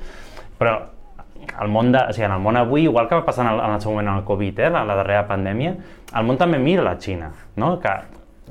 però 0.58 0.78
el 1.60 1.68
món 1.68 1.90
de, 1.92 2.00
o 2.00 2.14
sigui, 2.14 2.26
en 2.28 2.36
el 2.38 2.42
món 2.42 2.56
avui, 2.56 2.86
igual 2.88 3.08
que 3.08 3.18
va 3.18 3.26
passar 3.26 3.44
en 3.44 3.52
el, 3.52 3.60
en 3.60 3.74
el 3.76 3.82
seu 3.82 3.92
moment 3.92 4.14
en 4.14 4.22
el 4.22 4.24
Covid, 4.28 4.62
eh, 4.64 4.70
la, 4.72 4.84
la 4.88 4.96
darrera 5.02 5.26
pandèmia, 5.28 5.74
el 6.14 6.26
món 6.26 6.40
també 6.40 6.60
mira 6.62 6.86
la 6.86 6.96
Xina, 7.00 7.30
no? 7.60 7.74
que 7.82 7.92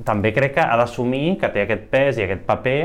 també 0.05 0.33
crec 0.33 0.55
que 0.57 0.65
ha 0.65 0.77
d'assumir 0.79 1.37
que 1.41 1.49
té 1.53 1.65
aquest 1.65 1.89
pes 1.91 2.19
i 2.19 2.27
aquest 2.27 2.45
paper 2.47 2.79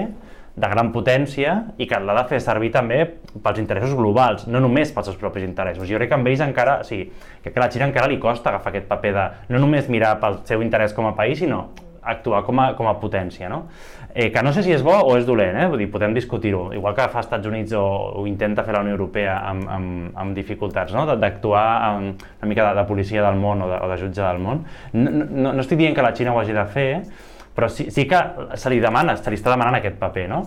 de 0.58 0.70
gran 0.70 0.92
potència 0.94 1.54
i 1.78 1.86
que 1.88 1.98
l'ha 2.02 2.16
de 2.18 2.24
fer 2.30 2.40
servir 2.42 2.72
també 2.74 3.00
pels 3.44 3.60
interessos 3.62 3.94
globals, 3.98 4.46
no 4.50 4.62
només 4.62 4.92
pels 4.94 5.10
seus 5.10 5.18
propis 5.20 5.46
interessos. 5.46 5.86
Jo 5.88 6.00
crec 6.00 6.10
que 6.12 6.18
amb 6.18 6.30
ells 6.30 6.42
encara, 6.44 6.80
o 6.82 6.88
sigui, 6.88 7.10
que 7.44 7.54
a 7.54 7.62
la 7.62 7.70
Xina 7.72 7.86
encara 7.88 8.10
li 8.10 8.18
costa 8.22 8.50
agafar 8.50 8.74
aquest 8.74 8.88
paper 8.90 9.12
de 9.14 9.28
no 9.54 9.62
només 9.62 9.90
mirar 9.92 10.16
pel 10.22 10.42
seu 10.48 10.64
interès 10.64 10.96
com 10.96 11.06
a 11.06 11.14
país, 11.18 11.38
sinó 11.38 11.68
actuar 12.08 12.42
com 12.42 12.58
a, 12.60 12.72
com 12.74 12.88
a 12.88 12.96
potència, 12.98 13.48
no? 13.52 13.66
Eh, 14.14 14.30
que 14.32 14.42
no 14.42 14.54
sé 14.56 14.62
si 14.64 14.72
és 14.72 14.82
bo 14.82 14.94
o 15.04 15.16
és 15.18 15.26
dolent, 15.28 15.54
eh? 15.60 15.66
Vull 15.68 15.82
dir, 15.82 15.90
podem 15.92 16.14
discutir-ho, 16.16 16.70
igual 16.74 16.94
que 16.96 17.04
fa 17.12 17.20
Estats 17.20 17.46
Units 17.46 17.74
o, 17.76 17.84
o 18.18 18.24
intenta 18.26 18.64
fer 18.64 18.74
la 18.74 18.80
Unió 18.86 18.96
Europea 18.96 19.36
amb, 19.50 19.68
amb, 19.68 20.16
amb 20.24 20.34
dificultats, 20.34 20.94
no? 20.96 21.04
d'actuar 21.20 21.66
una 22.00 22.48
mica 22.48 22.70
de, 22.70 22.74
de 22.80 22.86
policia 22.88 23.22
del 23.26 23.36
món 23.38 23.62
o 23.62 23.68
de, 23.70 23.80
o 23.84 23.90
de 23.92 23.98
jutge 24.00 24.24
del 24.24 24.40
món. 24.42 24.64
No, 24.96 25.12
no, 25.12 25.52
no 25.52 25.60
estic 25.60 25.78
dient 25.82 25.94
que 25.94 26.06
la 26.06 26.14
Xina 26.16 26.32
ho 26.32 26.40
hagi 26.40 26.56
de 26.56 26.64
fer, 26.72 26.88
però 27.58 27.66
sí, 27.74 27.88
sí 27.90 28.06
que 28.06 28.18
se 28.54 28.70
li 28.70 28.78
demana, 28.78 29.16
se 29.18 29.32
li 29.32 29.38
està 29.40 29.50
demanant 29.50 29.80
aquest 29.80 29.96
paper, 29.98 30.28
no? 30.30 30.44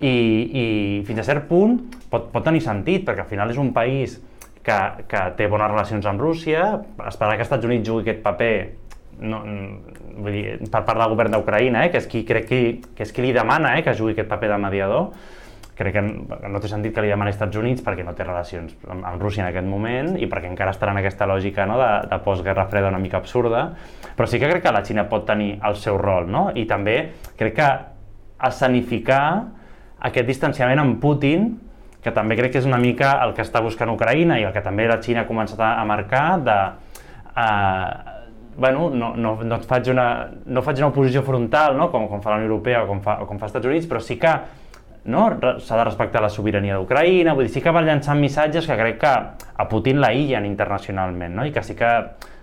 I, 0.00 0.10
i 0.12 0.64
fins 1.08 1.22
a 1.22 1.24
cert 1.24 1.46
punt 1.48 1.78
pot, 2.12 2.28
pot 2.32 2.44
tenir 2.44 2.60
sentit, 2.64 3.06
perquè 3.06 3.24
al 3.24 3.30
final 3.30 3.52
és 3.52 3.60
un 3.60 3.72
país 3.76 4.18
que, 4.64 4.76
que 5.08 5.24
té 5.38 5.48
bones 5.48 5.72
relacions 5.72 6.04
amb 6.08 6.20
Rússia, 6.20 6.68
esperar 7.08 7.38
que 7.38 7.46
els 7.46 7.48
Estats 7.48 7.68
Units 7.68 7.88
jugui 7.88 8.04
aquest 8.04 8.20
paper 8.24 8.52
no, 9.20 9.40
vull 10.20 10.36
dir, 10.36 10.44
per 10.72 10.82
part 10.84 11.00
del 11.00 11.12
govern 11.12 11.36
d'Ucraïna, 11.36 11.86
eh, 11.86 11.92
que 11.92 12.00
és 12.00 12.08
qui 12.10 12.24
crec 12.28 12.48
que, 12.48 12.60
que 12.96 13.04
és 13.04 13.12
qui 13.12 13.24
li 13.24 13.32
demana 13.36 13.74
eh, 13.78 13.84
que 13.84 13.96
jugui 13.96 14.14
aquest 14.16 14.28
paper 14.30 14.52
de 14.52 14.60
mediador, 14.60 15.10
crec 15.80 15.96
que 15.96 16.02
no 16.04 16.60
té 16.60 16.68
sentit 16.68 16.94
que 16.94 17.04
li 17.04 17.10
demani 17.10 17.32
als 17.32 17.38
Estats 17.38 17.56
Units 17.60 17.84
perquè 17.84 18.04
no 18.04 18.12
té 18.16 18.26
relacions 18.26 18.74
amb, 18.84 19.06
amb 19.08 19.22
Rússia 19.22 19.44
en 19.44 19.48
aquest 19.48 19.68
moment 19.68 20.12
i 20.20 20.28
perquè 20.30 20.50
encara 20.50 20.74
estarà 20.74 20.92
en 20.94 21.00
aquesta 21.00 21.28
lògica 21.30 21.64
no, 21.68 21.78
de, 21.80 21.88
de 22.10 22.18
postguerra 22.24 22.66
freda 22.68 22.92
una 22.92 23.00
mica 23.02 23.18
absurda, 23.20 23.64
però 24.16 24.28
sí 24.28 24.40
que 24.42 24.50
crec 24.50 24.66
que 24.66 24.74
la 24.76 24.84
Xina 24.84 25.06
pot 25.08 25.24
tenir 25.28 25.54
el 25.66 25.80
seu 25.80 25.98
rol, 26.00 26.28
no? 26.30 26.50
I 26.54 26.66
també 26.68 26.98
crec 27.40 27.56
que 27.56 27.70
escenificar 28.50 29.24
aquest 30.10 30.28
distanciament 30.28 30.80
amb 30.80 31.00
Putin, 31.00 31.50
que 32.00 32.12
també 32.16 32.36
crec 32.38 32.54
que 32.54 32.62
és 32.62 32.68
una 32.68 32.78
mica 32.80 33.18
el 33.24 33.34
que 33.36 33.44
està 33.44 33.60
buscant 33.64 33.92
Ucraïna 33.92 34.38
i 34.40 34.46
el 34.48 34.54
que 34.54 34.64
també 34.64 34.86
la 34.88 35.00
Xina 35.04 35.24
ha 35.24 35.28
començat 35.28 35.60
a 35.64 35.84
marcar 35.88 36.24
de 36.44 36.56
eh, 37.36 38.16
bueno, 38.60 38.90
no, 38.90 39.14
no, 39.16 39.36
no, 39.44 39.58
faig 39.64 39.88
una, 39.92 40.06
no 40.46 40.62
faig 40.64 40.80
una 40.82 40.90
oposició 40.90 41.22
frontal, 41.24 41.76
no? 41.78 41.88
com, 41.92 42.08
com 42.10 42.20
fa 42.20 42.34
la 42.34 42.40
Unió 42.40 42.50
Europea 42.50 42.82
o 42.84 42.88
com 42.90 43.00
fa, 43.04 43.20
o 43.22 43.28
com 43.28 43.38
fa 43.38 43.46
els 43.46 43.54
Estats 43.54 43.68
Units, 43.70 43.88
però 43.88 44.02
sí 44.04 44.18
que 44.20 44.32
no? 45.04 45.26
s'ha 45.60 45.78
de 45.78 45.84
respectar 45.84 46.22
la 46.22 46.30
sobirania 46.32 46.76
d'Ucraïna, 46.76 47.34
vull 47.34 47.46
dir, 47.46 47.54
sí 47.54 47.62
que 47.64 47.72
va 47.72 47.82
llançant 47.84 48.20
missatges 48.20 48.66
que 48.68 48.76
crec 48.76 48.98
que 49.00 49.12
a 49.56 49.68
Putin 49.68 50.00
l'aïllen 50.02 50.48
internacionalment, 50.48 51.36
no? 51.36 51.46
i 51.46 51.54
que 51.54 51.62
sí 51.64 51.76
que 51.78 51.92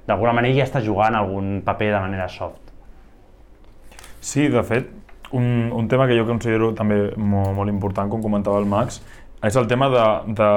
d'alguna 0.08 0.34
manera 0.34 0.62
ja 0.62 0.68
està 0.68 0.82
jugant 0.84 1.16
algun 1.16 1.62
paper 1.66 1.92
de 1.94 2.00
manera 2.00 2.28
soft. 2.32 2.74
Sí, 4.22 4.48
de 4.50 4.64
fet, 4.64 4.90
un, 5.32 5.70
un 5.76 5.88
tema 5.88 6.08
que 6.08 6.18
jo 6.18 6.26
considero 6.28 6.74
també 6.76 7.12
molt, 7.16 7.54
molt 7.56 7.72
important, 7.72 8.10
com 8.10 8.24
comentava 8.24 8.60
el 8.60 8.68
Max, 8.68 9.02
és 9.46 9.56
el 9.56 9.68
tema 9.70 9.90
de, 9.94 10.06
de, 10.34 10.52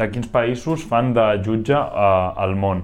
de 0.00 0.10
quins 0.10 0.30
països 0.32 0.86
fan 0.88 1.12
de 1.14 1.26
jutge 1.44 1.76
uh, 1.76 2.32
al 2.40 2.54
món 2.56 2.80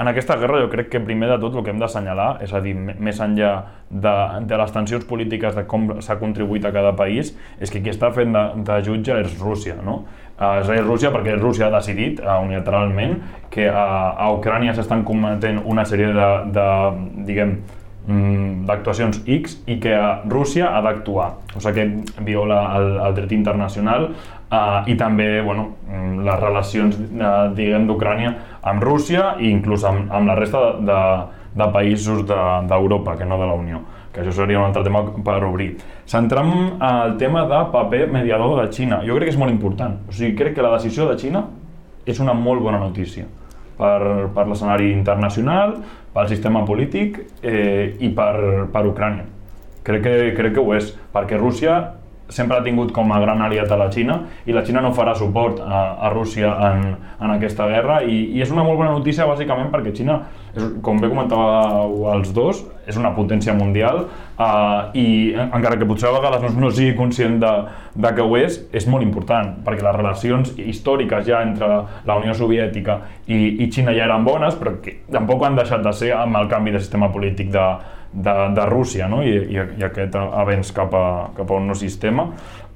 en 0.00 0.08
aquesta 0.08 0.36
guerra 0.40 0.62
jo 0.62 0.70
crec 0.72 0.88
que 0.88 1.00
primer 1.04 1.28
de 1.28 1.36
tot 1.42 1.58
el 1.58 1.64
que 1.64 1.74
hem 1.74 1.80
d'assenyalar, 1.80 2.30
és 2.44 2.54
a 2.56 2.62
dir, 2.64 2.72
més 2.74 3.18
enllà 3.20 3.50
de, 3.90 4.14
de 4.48 4.60
les 4.62 4.72
tensions 4.72 5.04
polítiques 5.04 5.56
de 5.58 5.66
com 5.68 5.90
s'ha 6.00 6.16
contribuït 6.20 6.64
a 6.64 6.72
cada 6.72 6.94
país, 6.96 7.34
és 7.60 7.72
que 7.72 7.82
qui 7.84 7.92
està 7.92 8.08
fent 8.16 8.32
de, 8.32 8.44
de 8.64 8.78
jutge 8.86 9.18
és 9.20 9.36
Rússia, 9.42 9.76
no? 9.84 10.00
Uh, 10.40 10.62
és 10.62 10.70
a 10.70 10.78
dir, 10.78 10.86
Rússia 10.86 11.10
perquè 11.12 11.34
Rússia 11.36 11.66
ha 11.68 11.74
decidit 11.74 12.22
uh, 12.24 12.38
unilateralment 12.40 13.18
que 13.52 13.66
uh, 13.68 13.76
a 13.76 14.30
Ucrània 14.32 14.72
s'estan 14.72 15.04
cometent 15.04 15.60
una 15.68 15.84
sèrie 15.84 16.14
de, 16.16 16.30
de 16.56 16.66
diguem, 17.28 17.58
d'actuacions 18.66 19.20
X 19.26 19.58
i 19.70 19.76
que 19.82 19.94
Rússia 20.28 20.70
ha 20.74 20.80
d'actuar. 20.82 21.30
O 21.54 21.60
sigui 21.60 21.74
que 21.76 22.24
viola 22.26 22.62
el, 22.78 22.88
el 23.06 23.16
dret 23.18 23.34
internacional 23.36 24.08
uh, 24.10 24.80
i 24.88 24.96
també 24.98 25.40
bueno, 25.46 25.68
mm, 25.86 26.24
les 26.26 26.40
relacions 26.40 26.96
uh, 26.96 27.50
diguem 27.54 27.86
d'Ucrània 27.86 28.34
amb 28.62 28.82
Rússia 28.82 29.34
i 29.38 29.50
inclús 29.50 29.84
amb, 29.84 30.10
amb 30.10 30.32
la 30.32 30.36
resta 30.38 30.64
de, 30.64 30.90
de, 30.90 31.00
de 31.62 31.70
països 31.76 32.26
d'Europa, 32.26 33.14
de, 33.14 33.18
que 33.18 33.28
no 33.28 33.40
de 33.40 33.48
la 33.48 33.56
Unió 33.58 33.84
que 34.10 34.24
això 34.24 34.32
seria 34.34 34.58
un 34.58 34.66
altre 34.66 34.82
tema 34.82 35.04
per 35.22 35.36
obrir. 35.46 35.68
Centram 36.10 36.48
el 36.82 37.12
tema 37.20 37.44
de 37.46 37.60
paper 37.70 38.08
mediador 38.10 38.56
de 38.58 38.64
Xina. 38.74 39.04
Jo 39.06 39.14
crec 39.14 39.30
que 39.30 39.36
és 39.36 39.38
molt 39.38 39.54
important. 39.54 40.00
O 40.08 40.14
sigui, 40.14 40.34
crec 40.38 40.56
que 40.56 40.64
la 40.66 40.72
decisió 40.74 41.06
de 41.06 41.14
Xina 41.20 41.44
és 42.10 42.18
una 42.18 42.34
molt 42.34 42.64
bona 42.64 42.80
notícia 42.82 43.28
per, 43.78 44.28
per 44.34 44.46
l'escenari 44.48 44.90
internacional, 44.92 45.76
pel 46.14 46.28
sistema 46.30 46.64
polític 46.66 47.20
eh, 47.42 47.96
i 48.00 48.10
per, 48.14 48.66
per 48.72 48.84
Ucrània. 48.88 49.26
Crec 49.86 50.02
que, 50.04 50.14
crec 50.36 50.54
que 50.56 50.62
ho 50.62 50.74
és, 50.76 50.90
perquè 51.14 51.38
Rússia 51.38 51.76
sempre 52.30 52.56
ha 52.56 52.64
tingut 52.64 52.92
com 52.94 53.10
a 53.12 53.20
gran 53.20 53.42
aliat 53.42 53.70
a 53.70 53.78
la 53.78 53.90
Xina 53.92 54.20
i 54.46 54.54
la 54.54 54.62
Xina 54.66 54.82
no 54.82 54.94
farà 54.96 55.14
suport 55.18 55.60
a, 55.60 55.82
a 56.06 56.10
Rússia 56.14 56.52
en, 56.70 56.84
en 57.20 57.34
aquesta 57.34 57.66
guerra 57.70 58.00
i, 58.06 58.22
i 58.36 58.42
és 58.42 58.52
una 58.54 58.64
molt 58.66 58.80
bona 58.80 58.94
notícia 58.94 59.28
bàsicament 59.28 59.70
perquè 59.72 59.92
Xina, 59.96 60.20
és, 60.54 60.66
com 60.84 61.00
bé 61.02 61.10
comentàveu 61.10 62.06
els 62.14 62.32
dos, 62.36 62.64
és 62.90 62.98
una 62.98 63.12
potència 63.14 63.54
mundial 63.54 64.00
uh, 64.06 64.90
i 64.98 65.34
encara 65.42 65.76
que 65.78 65.86
potser 65.86 66.08
a 66.08 66.14
vegades 66.16 66.42
no, 66.46 66.52
no 66.64 66.72
sigui 66.74 66.96
conscient 66.98 67.38
de, 67.42 67.52
de 67.94 68.14
que 68.16 68.24
ho 68.24 68.38
és, 68.38 68.60
és 68.74 68.88
molt 68.90 69.06
important 69.06 69.52
perquè 69.66 69.86
les 69.86 69.98
relacions 69.98 70.52
històriques 70.58 71.26
ja 71.28 71.44
entre 71.46 71.68
la 72.06 72.18
Unió 72.18 72.34
Soviètica 72.34 73.00
i, 73.26 73.62
i 73.62 73.70
Xina 73.70 73.94
ja 73.96 74.08
eren 74.08 74.26
bones 74.26 74.58
però 74.58 74.78
que 74.82 75.00
tampoc 75.12 75.46
han 75.46 75.58
deixat 75.58 75.84
de 75.86 75.94
ser 75.94 76.14
amb 76.18 76.40
el 76.40 76.50
canvi 76.50 76.74
de 76.74 76.82
sistema 76.82 77.12
polític 77.12 77.52
de, 77.54 77.66
de, 78.12 78.34
de 78.56 78.64
Rússia 78.66 79.08
no? 79.08 79.22
I, 79.22 79.36
i, 79.54 79.60
i 79.80 79.84
aquest 79.86 80.16
avenç 80.16 80.72
cap 80.76 80.94
a, 80.96 81.04
cap 81.36 81.50
a 81.50 81.60
un 81.60 81.70
nou 81.70 81.78
sistema. 81.78 82.30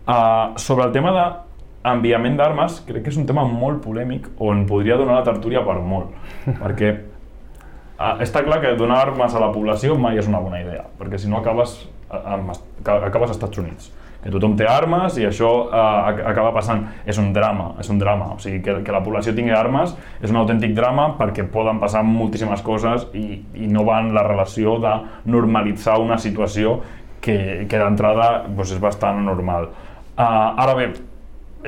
Uh, 0.05 0.55
sobre 0.61 0.87
el 0.87 0.93
tema 0.93 1.15
d'enviament 1.15 2.37
d'armes, 2.39 2.83
crec 2.87 3.07
que 3.07 3.13
és 3.15 3.19
un 3.21 3.27
tema 3.29 3.47
molt 3.49 3.81
polèmic 3.85 4.29
on 4.45 4.67
podria 4.69 4.99
donar 5.01 5.21
la 5.21 5.27
tertúlia 5.27 5.65
per 5.65 5.79
molt, 5.81 6.13
perquè 6.63 6.93
uh, 6.95 8.15
està 8.25 8.45
clar 8.47 8.61
que 8.63 8.77
donar 8.79 9.01
armes 9.07 9.35
a 9.35 9.43
la 9.43 9.51
població 9.55 9.99
mai 9.99 10.21
és 10.21 10.31
una 10.31 10.43
bona 10.45 10.61
idea, 10.63 10.87
perquè 11.01 11.21
si 11.21 11.33
no 11.33 11.41
acabes, 11.41 11.81
amb, 12.11 12.53
acabes 12.85 13.31
als 13.31 13.39
Estats 13.39 13.65
Units 13.65 13.93
que 14.25 14.33
tothom 14.33 14.55
té 14.57 14.65
armes 14.65 15.19
i 15.21 15.27
això 15.29 15.51
eh, 15.69 16.23
acaba 16.31 16.55
passant. 16.57 16.87
És 17.05 17.19
un 17.21 17.29
drama, 17.37 17.75
és 17.83 17.91
un 17.93 17.99
drama. 18.01 18.31
O 18.33 18.41
sigui, 18.41 18.63
que, 18.65 18.79
que 18.87 18.95
la 18.95 19.03
població 19.05 19.35
tingui 19.37 19.53
armes 19.53 19.93
és 20.23 20.33
un 20.33 20.41
autèntic 20.41 20.73
drama 20.77 21.11
perquè 21.19 21.45
poden 21.53 21.81
passar 21.83 22.01
moltíssimes 22.09 22.65
coses 22.65 23.05
i, 23.13 23.43
i 23.61 23.69
no 23.69 23.85
va 23.85 24.01
en 24.01 24.15
la 24.17 24.25
relació 24.25 24.79
de 24.81 24.95
normalitzar 25.29 25.99
una 26.01 26.17
situació 26.17 26.79
que, 27.21 27.37
que 27.69 27.81
d'entrada 27.81 28.47
doncs, 28.49 28.73
és 28.73 28.81
bastant 28.81 29.21
normal. 29.29 29.69
Uh, 30.15 30.25
ara 30.65 30.73
bé, 30.79 30.91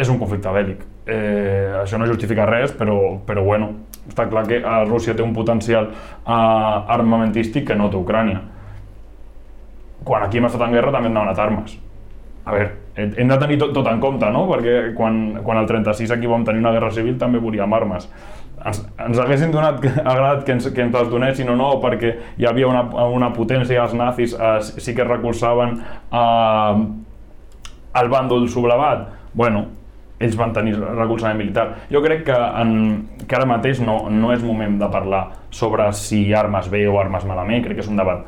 és 0.00 0.08
un 0.08 0.16
conflicte 0.20 0.48
bèl·lic. 0.52 0.84
Eh, 1.06 1.76
això 1.82 2.00
no 2.00 2.08
justifica 2.08 2.48
res, 2.48 2.72
però, 2.74 2.96
però 3.26 3.44
bueno, 3.44 3.72
està 4.08 4.24
clar 4.30 4.46
que 4.48 4.58
a 4.64 4.80
Rússia 4.88 5.14
té 5.14 5.22
un 5.22 5.36
potencial 5.36 5.90
uh, 5.92 6.88
armamentístic 6.96 7.68
que 7.68 7.76
no 7.78 7.92
té 7.92 8.00
Ucrània. 8.00 8.40
Quan 10.06 10.24
aquí 10.24 10.40
hem 10.40 10.48
estat 10.48 10.64
en 10.64 10.76
guerra 10.76 10.94
també 10.94 11.12
hem 11.12 11.18
demanat 11.18 11.42
armes 11.42 11.82
a 12.46 12.54
veure, 12.54 12.68
hem 12.94 13.28
de 13.28 13.36
tenir 13.42 13.58
tot, 13.58 13.72
tot 13.74 13.88
en 13.90 13.98
compte, 14.00 14.28
no? 14.30 14.44
Perquè 14.46 14.92
quan, 14.94 15.16
quan 15.42 15.58
el 15.58 15.66
36 15.66 16.12
aquí 16.14 16.28
vam 16.30 16.44
tenir 16.46 16.62
una 16.62 16.70
guerra 16.76 16.92
civil 16.94 17.16
també 17.18 17.40
volíem 17.42 17.72
armes. 17.74 18.06
Ens, 18.66 18.84
ens 19.02 19.18
haguessin 19.18 19.50
donat, 19.50 19.82
agradat 19.82 20.44
que 20.46 20.54
ens, 20.54 20.68
que 20.70 20.84
ens 20.84 20.94
les 20.94 21.10
donessin 21.10 21.50
o 21.50 21.56
no, 21.58 21.72
perquè 21.82 22.14
hi 22.38 22.46
havia 22.46 22.70
una, 22.70 22.84
una 23.10 23.32
potència, 23.34 23.82
els 23.82 23.96
nazis 23.98 24.36
eh, 24.38 24.60
sí 24.62 24.94
que 24.94 25.08
recolzaven 25.08 25.74
eh, 25.82 26.86
el 27.98 28.12
bàndol 28.14 28.46
sublevat. 28.52 29.08
Bueno, 29.34 29.66
ells 30.22 30.38
van 30.38 30.54
tenir 30.54 30.78
recolzament 30.78 31.42
militar. 31.42 31.66
Jo 31.90 32.00
crec 32.06 32.24
que, 32.30 32.38
en, 32.62 33.26
que 33.26 33.36
ara 33.36 33.50
mateix 33.50 33.82
no, 33.82 34.04
no 34.08 34.30
és 34.32 34.46
moment 34.46 34.78
de 34.80 34.88
parlar 34.94 35.26
sobre 35.50 35.90
si 35.98 36.28
armes 36.30 36.70
bé 36.70 36.86
o 36.86 36.96
armes 37.02 37.26
malament, 37.26 37.66
crec 37.66 37.80
que 37.80 37.88
és 37.88 37.90
un 37.90 37.98
debat, 37.98 38.22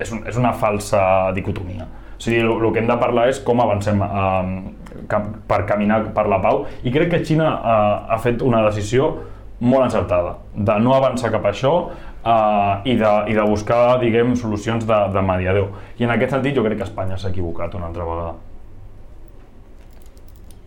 és, 0.00 0.08
un, 0.08 0.24
és 0.24 0.40
una 0.40 0.56
falsa 0.56 1.02
dicotomia. 1.36 1.86
O 2.18 2.20
sigui, 2.20 2.40
el, 2.42 2.50
el 2.50 2.72
que 2.74 2.82
hem 2.82 2.90
de 2.90 2.98
parlar 2.98 3.28
és 3.30 3.38
com 3.46 3.60
avancem 3.62 4.02
eh, 4.02 5.18
per 5.48 5.62
caminar 5.68 6.00
per 6.16 6.26
la 6.28 6.40
pau 6.42 6.64
i 6.82 6.90
crec 6.90 7.12
que 7.14 7.22
Xina 7.24 7.48
eh, 7.54 7.90
ha 8.10 8.18
fet 8.22 8.42
una 8.42 8.64
decisió 8.66 9.12
molt 9.60 9.88
encertada, 9.88 10.36
de 10.54 10.78
no 10.82 10.94
avançar 10.94 11.32
cap 11.34 11.46
a 11.46 11.52
això 11.54 11.72
eh, 11.88 12.90
i, 12.90 12.96
de, 12.98 13.14
i 13.30 13.38
de 13.38 13.46
buscar, 13.46 13.98
diguem, 14.02 14.34
solucions 14.38 14.86
de, 14.86 14.98
de 15.14 15.22
mediador. 15.22 15.72
I 15.98 16.06
en 16.06 16.14
aquest 16.14 16.34
sentit 16.36 16.58
jo 16.58 16.66
crec 16.66 16.82
que 16.82 16.86
Espanya 16.86 17.18
s'ha 17.18 17.32
equivocat 17.32 17.74
una 17.78 17.90
altra 17.90 18.06
vegada. 18.06 18.36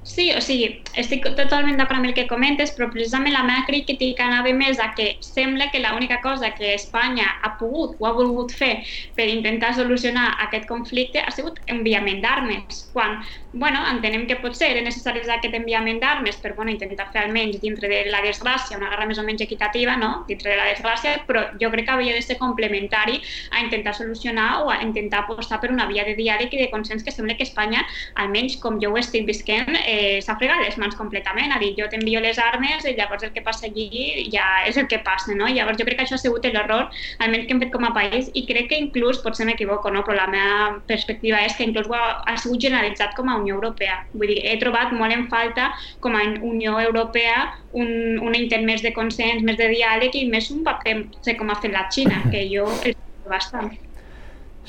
Sí, 0.04 0.24
o 0.34 0.40
sigui, 0.42 0.68
estic 0.98 1.28
totalment 1.38 1.76
d'acord 1.78 2.00
amb 2.00 2.08
el 2.10 2.14
que 2.18 2.24
comentes, 2.30 2.72
però 2.74 2.88
precisament 2.90 3.36
la 3.36 3.44
meva 3.46 3.68
crítica 3.68 4.26
anava 4.26 4.50
més 4.58 4.80
a 4.82 4.88
que 4.98 5.12
sembla 5.22 5.68
que 5.70 5.82
l'única 5.84 6.18
cosa 6.24 6.50
que 6.58 6.72
Espanya 6.74 7.28
ha 7.46 7.52
pogut 7.60 7.94
o 8.02 8.08
ha 8.10 8.14
volgut 8.18 8.50
fer 8.58 8.72
per 9.16 9.28
intentar 9.30 9.76
solucionar 9.78 10.26
aquest 10.48 10.66
conflicte 10.72 11.22
ha 11.22 11.30
sigut 11.36 11.62
enviament 11.70 12.24
d'armes, 12.26 12.82
quan, 12.96 13.20
bueno, 13.54 13.80
entenem 13.90 14.28
que 14.28 14.38
potser 14.40 14.70
era 14.72 14.82
necessari 14.86 15.20
aquest 15.26 15.56
enviament 15.58 16.00
d'armes 16.00 16.38
per 16.40 16.54
bueno, 16.56 16.72
intentar 16.72 17.10
fer 17.12 17.26
almenys 17.26 17.60
dintre 17.60 17.90
de 17.92 18.06
la 18.08 18.22
desgràcia 18.24 18.78
una 18.78 18.90
guerra 18.90 19.06
més 19.10 19.20
o 19.20 19.26
menys 19.28 19.42
equitativa, 19.44 19.98
no? 20.00 20.24
dintre 20.28 20.54
de 20.54 20.58
la 20.58 20.70
desgràcia, 20.70 21.26
però 21.28 21.44
jo 21.60 21.70
crec 21.74 21.86
que 21.86 21.92
havia 21.92 22.14
de 22.16 22.22
ser 22.24 22.38
complementari 22.40 23.20
a 23.52 23.60
intentar 23.60 23.94
solucionar 23.94 24.64
o 24.64 24.70
a 24.72 24.82
intentar 24.84 25.26
apostar 25.26 25.60
per 25.60 25.72
una 25.72 25.88
via 25.88 26.06
de 26.08 26.16
diàleg 26.16 26.54
i 26.54 26.62
de 26.64 26.70
consens 26.72 27.04
que 27.04 27.12
sembla 27.12 27.36
que 27.36 27.44
Espanya, 27.44 27.84
almenys 28.16 28.56
com 28.64 28.80
jo 28.80 28.94
ho 28.94 29.00
estic 29.02 29.28
visquent, 29.28 29.76
eh, 29.84 30.22
s'ha 30.24 30.38
fregat 30.40 30.64
les 30.64 30.78
mans 30.80 30.96
completament, 30.96 31.52
ha 31.52 31.60
dit 31.60 31.76
jo 31.76 31.90
t'envio 31.92 32.22
les 32.24 32.40
armes 32.40 32.88
i 32.88 32.96
llavors 32.96 33.28
el 33.28 33.34
que 33.36 33.44
passa 33.44 33.68
allí 33.68 34.30
ja 34.32 34.48
és 34.68 34.78
el 34.78 34.88
que 34.88 35.02
passa, 35.04 35.36
no? 35.36 35.52
Llavors 35.52 35.80
jo 35.80 35.88
crec 35.88 36.00
que 36.00 36.08
això 36.08 36.16
ha 36.16 36.24
sigut 36.24 36.48
l'error, 36.48 36.88
almenys 37.20 37.48
que 37.48 37.54
hem 37.56 37.62
fet 37.66 37.76
com 37.76 37.84
a 37.84 37.94
país, 37.94 38.32
i 38.34 38.46
crec 38.48 38.72
que 38.72 38.80
inclús, 38.80 39.20
potser 39.24 39.46
m'equivoco, 39.46 39.92
no? 39.92 40.06
però 40.08 40.16
la 40.18 40.28
meva 40.32 40.82
perspectiva 40.88 41.44
és 41.46 41.56
que 41.56 41.68
inclús 41.68 41.90
ha, 41.92 42.22
ha 42.28 42.38
sigut 42.38 42.62
generalitzat 42.64 43.16
com 43.18 43.30
a 43.30 43.41
Unió 43.42 43.58
Europea. 43.58 44.00
Vull 44.14 44.32
dir, 44.32 44.40
he 44.48 44.58
trobat 44.62 44.94
molt 44.96 45.16
en 45.16 45.28
falta 45.32 45.72
com 46.00 46.16
a 46.18 46.24
Unió 46.48 46.78
Europea 46.80 47.52
un, 47.74 48.20
un 48.22 48.38
intent 48.38 48.66
més 48.68 48.84
de 48.86 48.94
consens, 48.96 49.44
més 49.44 49.60
de 49.60 49.70
diàleg 49.74 50.16
i 50.22 50.26
més 50.30 50.52
un 50.54 50.64
paper, 50.68 50.98
no 51.04 51.24
sé 51.26 51.36
com 51.40 51.52
ha 51.52 51.60
fet 51.62 51.74
la 51.74 51.88
Xina, 51.92 52.24
que 52.32 52.46
jo 52.52 52.70
el 52.88 52.96
bastant. 53.30 53.74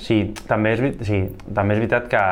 Sí, 0.02 0.22
també 0.48 0.72
és, 0.74 0.84
sí, 1.06 1.24
també 1.54 1.76
és 1.76 1.82
veritat 1.84 2.08
que 2.10 2.22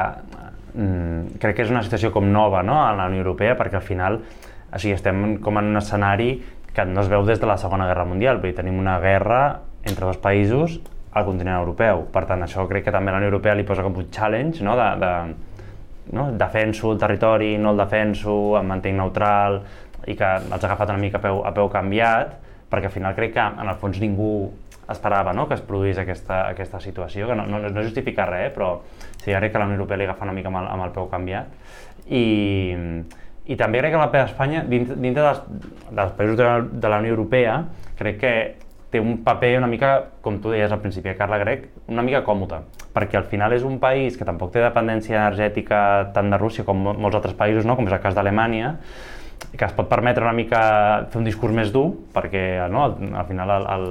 mm, 0.74 1.40
crec 1.42 1.58
que 1.58 1.66
és 1.68 1.72
una 1.72 1.84
situació 1.86 2.10
com 2.14 2.30
nova 2.32 2.64
no? 2.66 2.80
a 2.82 2.94
la 2.96 3.10
Unió 3.12 3.20
Europea 3.22 3.56
perquè 3.58 3.78
al 3.78 3.86
final 3.86 4.22
o 4.70 4.78
sigui, 4.78 4.94
estem 4.94 5.38
com 5.42 5.58
en 5.58 5.72
un 5.72 5.80
escenari 5.80 6.30
que 6.74 6.84
no 6.86 7.02
es 7.02 7.10
veu 7.10 7.24
des 7.26 7.40
de 7.42 7.48
la 7.50 7.58
Segona 7.58 7.88
Guerra 7.88 8.06
Mundial, 8.06 8.38
vull 8.38 8.52
dir, 8.52 8.56
tenim 8.60 8.78
una 8.78 8.98
guerra 9.02 9.40
entre 9.86 10.06
dos 10.06 10.20
països 10.22 10.78
al 11.10 11.26
continent 11.26 11.58
europeu. 11.58 12.04
Per 12.14 12.22
tant, 12.28 12.44
això 12.46 12.66
crec 12.70 12.86
que 12.86 12.94
també 12.94 13.10
la 13.10 13.18
Unió 13.18 13.32
Europea 13.32 13.56
li 13.58 13.66
posa 13.66 13.82
com 13.82 13.96
un 13.98 14.10
challenge, 14.14 14.62
no? 14.62 14.76
de, 14.78 14.88
de 15.02 15.10
no? 16.12 16.30
defenso 16.32 16.92
el 16.92 16.98
territori, 16.98 17.56
no 17.58 17.74
el 17.74 17.80
defenso, 17.80 18.56
em 18.58 18.66
mantenc 18.70 18.98
neutral, 18.98 19.60
i 20.08 20.16
que 20.16 20.30
els 20.40 20.56
ha 20.56 20.66
agafat 20.66 20.92
una 20.94 21.02
mica 21.02 21.20
a 21.20 21.24
peu, 21.24 21.42
a 21.46 21.52
peu 21.56 21.68
canviat, 21.72 22.34
perquè 22.70 22.88
al 22.88 22.94
final 22.94 23.16
crec 23.16 23.34
que 23.36 23.46
en 23.46 23.68
el 23.68 23.78
fons 23.80 24.00
ningú 24.00 24.32
esperava 24.90 25.32
no? 25.32 25.46
que 25.48 25.54
es 25.54 25.62
produís 25.62 25.98
aquesta, 25.98 26.42
aquesta 26.48 26.80
situació, 26.82 27.28
que 27.28 27.36
no, 27.38 27.46
no, 27.46 27.60
no 27.62 27.84
justifica 27.86 28.26
res, 28.26 28.50
però 28.54 28.72
sí, 29.20 29.30
crec 29.30 29.52
que 29.52 29.62
la 29.62 29.68
Unió 29.68 29.78
Europea 29.78 30.00
li 30.00 30.08
agafa 30.08 30.26
una 30.26 30.34
mica 30.36 30.50
amb 30.50 30.62
el, 30.62 30.70
amb 30.74 30.86
el 30.88 30.94
peu 30.96 31.06
canviat. 31.10 31.52
I, 32.10 32.24
i 33.50 33.58
també 33.58 33.82
crec 33.82 33.94
que 33.94 34.00
la 34.00 34.10
PEA 34.10 34.26
d'Espanya, 34.26 34.64
dintre, 34.70 34.96
dintre 34.98 35.28
dels, 35.28 35.44
dels 35.90 36.16
països 36.18 36.40
de, 36.40 36.50
de 36.82 36.90
la 36.90 36.98
Unió 37.04 37.14
Europea, 37.14 37.60
crec 38.00 38.18
que 38.24 38.34
té 38.90 39.00
un 39.00 39.20
paper 39.24 39.52
una 39.58 39.68
mica, 39.70 39.92
com 40.24 40.40
tu 40.42 40.50
deies 40.50 40.72
al 40.72 40.80
principi, 40.82 41.12
Carla 41.18 41.38
Grec, 41.38 41.68
una 41.88 42.02
mica 42.02 42.24
còmode, 42.26 42.58
perquè 42.94 43.20
al 43.20 43.28
final 43.30 43.54
és 43.54 43.64
un 43.66 43.78
país 43.82 44.18
que 44.18 44.26
tampoc 44.26 44.52
té 44.54 44.62
dependència 44.64 45.18
energètica 45.20 46.10
tant 46.14 46.30
de 46.32 46.40
Rússia 46.40 46.66
com 46.66 46.82
molts 46.90 47.18
altres 47.18 47.36
països, 47.38 47.66
no? 47.68 47.76
com 47.78 47.86
és 47.86 47.94
el 47.94 48.02
cas 48.02 48.18
d'Alemanya, 48.18 48.74
que 49.56 49.64
es 49.64 49.72
pot 49.76 49.88
permetre 49.88 50.26
una 50.26 50.36
mica 50.36 50.60
fer 51.10 51.20
un 51.22 51.26
discurs 51.26 51.54
més 51.54 51.70
dur, 51.72 51.88
perquè 52.14 52.44
no, 52.70 52.84
al, 52.88 52.98
al 53.22 53.26
final 53.30 53.54
el, 53.56 53.68
el, 53.76 53.86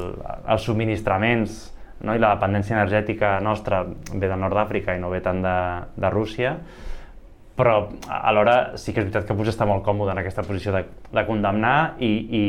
els 0.56 0.68
subministraments 0.68 1.58
no? 2.04 2.14
i 2.16 2.22
la 2.22 2.36
dependència 2.36 2.78
energètica 2.78 3.38
nostra 3.44 3.82
ve 3.88 4.28
del 4.28 4.40
nord 4.40 4.60
d'Àfrica 4.60 4.96
i 4.96 5.02
no 5.02 5.12
ve 5.14 5.24
tant 5.26 5.42
de, 5.44 5.58
de 5.96 6.14
Rússia, 6.14 6.58
però 7.60 7.76
alhora 8.08 8.78
sí 8.80 8.94
que 8.96 9.02
és 9.04 9.10
veritat 9.10 9.28
que 9.28 9.36
potser 9.36 9.52
està 9.52 9.68
molt 9.68 9.84
còmode 9.84 10.14
en 10.14 10.22
aquesta 10.22 10.46
posició 10.48 10.72
de, 10.78 10.86
de 11.12 11.24
condemnar 11.28 12.00
i, 12.00 12.12
i, 12.40 12.44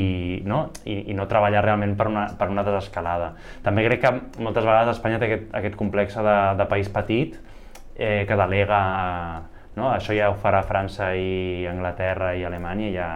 no? 0.46 0.68
I, 0.86 1.00
i 1.10 1.16
no 1.18 1.26
treballar 1.30 1.64
realment 1.66 1.96
per 1.98 2.06
una, 2.12 2.28
per 2.38 2.46
una 2.52 2.62
desescalada. 2.66 3.32
També 3.66 3.82
crec 3.88 4.04
que 4.04 4.12
moltes 4.38 4.62
vegades 4.62 4.94
Espanya 4.94 5.18
té 5.18 5.26
aquest, 5.26 5.48
aquest 5.60 5.78
complex 5.80 6.14
de, 6.14 6.36
de 6.60 6.68
país 6.70 6.92
petit 6.94 7.34
eh, 7.96 8.22
que 8.28 8.38
delega 8.38 8.78
no? 9.76 9.90
això 9.90 10.14
ja 10.14 10.30
ho 10.30 10.38
farà 10.38 10.62
França 10.66 11.10
i 11.18 11.66
Anglaterra 11.70 12.32
i 12.38 12.46
Alemanya, 12.46 12.92
ja, 12.94 13.10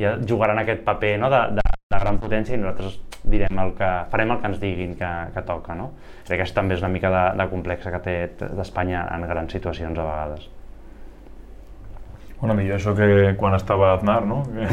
ja 0.00 0.16
jugaran 0.26 0.58
aquest 0.62 0.82
paper 0.86 1.14
no? 1.22 1.30
de, 1.30 1.42
de, 1.60 1.66
de 1.94 2.02
gran 2.02 2.18
potència 2.22 2.56
i 2.56 2.62
nosaltres 2.62 2.98
direm 3.26 3.62
el 3.62 3.72
que, 3.78 3.92
farem 4.10 4.34
el 4.34 4.42
que 4.42 4.52
ens 4.52 4.60
diguin 4.62 4.98
que, 4.98 5.14
que 5.34 5.46
toca. 5.46 5.78
No? 5.78 5.92
Crec 6.26 6.40
que 6.42 6.48
això 6.48 6.58
també 6.60 6.74
és 6.74 6.84
una 6.84 6.92
mica 6.94 7.14
de, 7.14 7.24
de 7.38 7.48
complexa 7.54 7.94
que 7.94 8.02
té 8.02 8.18
d'Espanya 8.50 9.06
en 9.14 9.30
grans 9.30 9.58
situacions 9.58 9.98
a 9.98 10.10
vegades. 10.10 10.50
Una 12.46 12.56
millor 12.58 12.78
això 12.78 12.94
que 12.96 13.34
quan 13.40 13.56
estava 13.58 13.92
Aznar, 13.96 14.20
no? 14.26 14.42
Que, 14.46 14.66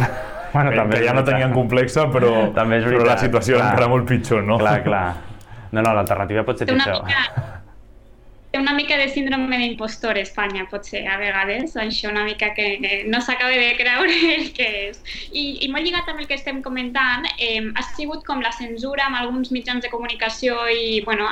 bueno, 0.54 0.70
que, 0.70 0.78
també 0.78 1.00
que 1.00 1.08
ja 1.08 1.16
no 1.18 1.24
tenien 1.26 1.54
complexa, 1.56 2.08
però, 2.14 2.34
també 2.56 2.80
és 2.80 2.86
veritat, 2.86 3.08
però 3.08 3.12
la 3.12 3.20
situació 3.22 3.58
clar, 3.58 3.66
era 3.66 3.74
encara 3.74 3.92
molt 3.96 4.08
pitjor, 4.10 4.46
no? 4.46 4.60
Clar, 4.62 4.78
clar. 4.86 5.06
No, 5.74 5.82
no, 5.82 5.94
l'alternativa 5.98 6.46
pot 6.46 6.62
ser 6.62 6.70
pitjor. 6.70 7.02
Una 7.02 7.10
mica, 7.10 7.53
té 8.54 8.60
una 8.60 8.74
mica 8.78 8.96
de 8.98 9.08
síndrome 9.10 9.58
d'impostor 9.58 10.18
Espanya, 10.22 10.68
potser, 10.70 11.08
a 11.10 11.16
vegades, 11.18 11.72
això 11.74 12.12
una 12.12 12.22
mica 12.28 12.52
que 12.54 13.02
no 13.10 13.18
s'acaba 13.18 13.50
de 13.50 13.72
creure 13.80 14.14
el 14.36 14.52
que 14.54 14.68
és. 14.92 15.00
I, 15.32 15.66
I 15.66 15.70
molt 15.74 15.82
lligat 15.88 16.12
amb 16.12 16.22
el 16.22 16.28
que 16.30 16.38
estem 16.38 16.60
comentant, 16.62 17.26
eh, 17.42 17.64
ha 17.74 17.84
sigut 17.96 18.22
com 18.28 18.44
la 18.46 18.52
censura 18.54 19.08
amb 19.08 19.18
alguns 19.18 19.50
mitjans 19.56 19.82
de 19.82 19.90
comunicació 19.90 20.68
i, 20.70 21.02
bueno, 21.02 21.26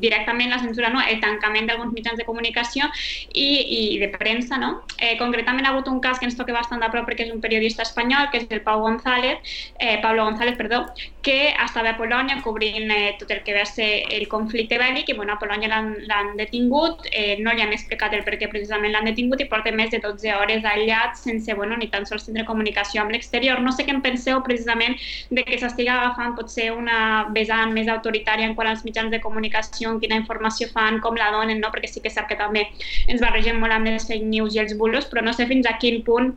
directament 0.00 0.54
la 0.54 0.62
censura, 0.62 0.88
no? 0.88 1.02
el 1.04 1.20
tancament 1.20 1.68
d'alguns 1.68 1.92
mitjans 1.92 2.16
de 2.16 2.24
comunicació 2.24 2.88
i, 3.36 3.46
i 3.76 3.82
de 4.00 4.08
premsa, 4.16 4.56
no? 4.56 4.72
Eh, 4.96 5.18
concretament 5.20 5.68
ha 5.68 5.74
hagut 5.74 5.92
un 5.92 6.00
cas 6.00 6.16
que 6.16 6.30
ens 6.30 6.40
toca 6.40 6.56
bastant 6.56 6.80
de 6.80 6.88
prop 6.94 7.04
perquè 7.10 7.28
és 7.28 7.34
un 7.34 7.44
periodista 7.44 7.84
espanyol, 7.84 8.30
que 8.32 8.40
és 8.40 8.48
el 8.48 8.64
Pau 8.64 8.80
González, 8.86 9.44
eh, 9.76 10.00
Pablo 10.00 10.24
González, 10.30 10.56
perdó, 10.56 10.86
que 11.20 11.52
estava 11.52 11.92
a 11.92 12.00
Polònia 12.00 12.40
cobrint 12.40 12.88
eh, 12.88 13.12
tot 13.20 13.30
el 13.36 13.44
que 13.44 13.52
va 13.52 13.68
ser 13.68 13.90
el 14.16 14.24
conflicte 14.32 14.80
bèl·lic 14.80 15.12
i, 15.12 15.20
bueno, 15.20 15.36
a 15.36 15.42
Polònia 15.42 15.68
l'han 15.68 15.92
l'han 16.22 16.36
detingut, 16.36 17.06
eh, 17.10 17.36
no 17.40 17.52
li 17.52 17.62
han 17.62 17.72
explicat 17.74 18.14
el 18.14 18.24
per 18.26 18.36
què 18.38 18.48
precisament 18.50 18.92
l'han 18.94 19.08
detingut 19.08 19.40
i 19.42 19.48
porta 19.50 19.72
més 19.74 19.90
de 19.90 20.00
12 20.02 20.34
hores 20.36 20.64
aïllat 20.64 21.18
sense 21.18 21.54
bueno, 21.58 21.76
ni 21.76 21.88
tan 21.90 22.06
sols 22.06 22.26
tindre 22.26 22.44
comunicació 22.48 23.02
amb 23.02 23.14
l'exterior. 23.14 23.60
No 23.60 23.72
sé 23.72 23.86
què 23.86 23.94
en 23.94 24.02
penseu 24.04 24.42
precisament 24.46 24.96
de 25.30 25.44
que 25.48 25.58
s'estigui 25.58 25.90
agafant 25.92 26.36
potser 26.38 26.70
una 26.72 27.26
vessant 27.34 27.74
més 27.74 27.88
autoritària 27.88 28.46
en 28.48 28.54
quant 28.54 28.70
als 28.70 28.84
mitjans 28.86 29.10
de 29.10 29.20
comunicació, 29.20 29.90
en 29.90 30.00
quina 30.00 30.20
informació 30.20 30.70
fan, 30.72 31.00
com 31.00 31.18
la 31.18 31.32
donen, 31.34 31.60
no? 31.60 31.72
perquè 31.74 31.90
sí 31.90 32.04
que 32.04 32.12
sap 32.12 32.30
que 32.30 32.38
també 32.38 32.66
ens 33.08 33.20
barregem 33.20 33.60
molt 33.60 33.74
amb 33.74 33.90
les 33.90 34.06
fake 34.08 34.28
news 34.28 34.56
i 34.56 34.62
els 34.64 34.76
bulos, 34.78 35.08
però 35.10 35.24
no 35.24 35.34
sé 35.36 35.48
fins 35.50 35.68
a 35.68 35.78
quin 35.82 36.02
punt 36.06 36.32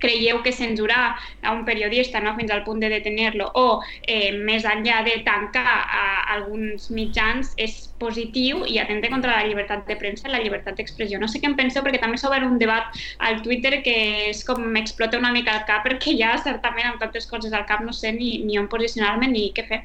creieu 0.00 0.42
que 0.42 0.52
censurar 0.52 1.16
a 1.42 1.52
un 1.52 1.64
periodista 1.64 2.20
no, 2.20 2.34
fins 2.38 2.50
al 2.50 2.64
punt 2.64 2.80
de 2.82 2.90
detenir-lo 2.92 3.50
o 3.54 3.66
eh, 4.06 4.32
més 4.36 4.66
enllà 4.68 5.02
de 5.06 5.20
tancar 5.26 5.64
a 5.66 6.04
alguns 6.36 6.90
mitjans 6.94 7.54
és 7.60 7.86
positiu 8.00 8.64
i 8.66 8.80
atenta 8.80 9.12
contra 9.12 9.36
la 9.36 9.46
llibertat 9.46 9.86
de 9.88 9.96
premsa 10.00 10.28
i 10.28 10.32
la 10.32 10.42
llibertat 10.42 10.80
d'expressió. 10.80 11.20
No 11.20 11.28
sé 11.28 11.40
què 11.40 11.50
en 11.50 11.56
penseu 11.58 11.84
perquè 11.84 12.00
també 12.02 12.20
s'ha 12.20 12.30
obert 12.32 12.48
un 12.48 12.58
debat 12.58 13.00
al 13.28 13.40
Twitter 13.44 13.82
que 13.84 13.96
és 14.30 14.42
com 14.48 14.64
m'explota 14.74 15.20
una 15.20 15.32
mica 15.36 15.54
el 15.58 15.64
cap 15.68 15.84
perquè 15.86 16.16
ja 16.18 16.34
certament 16.40 16.92
amb 16.92 17.00
tantes 17.02 17.28
coses 17.30 17.52
al 17.52 17.66
cap 17.68 17.84
no 17.84 17.92
sé 17.96 18.12
ni, 18.16 18.38
ni 18.44 18.58
on 18.60 18.68
posicionar-me 18.72 19.28
ni 19.30 19.50
què 19.56 19.66
fer. 19.68 19.82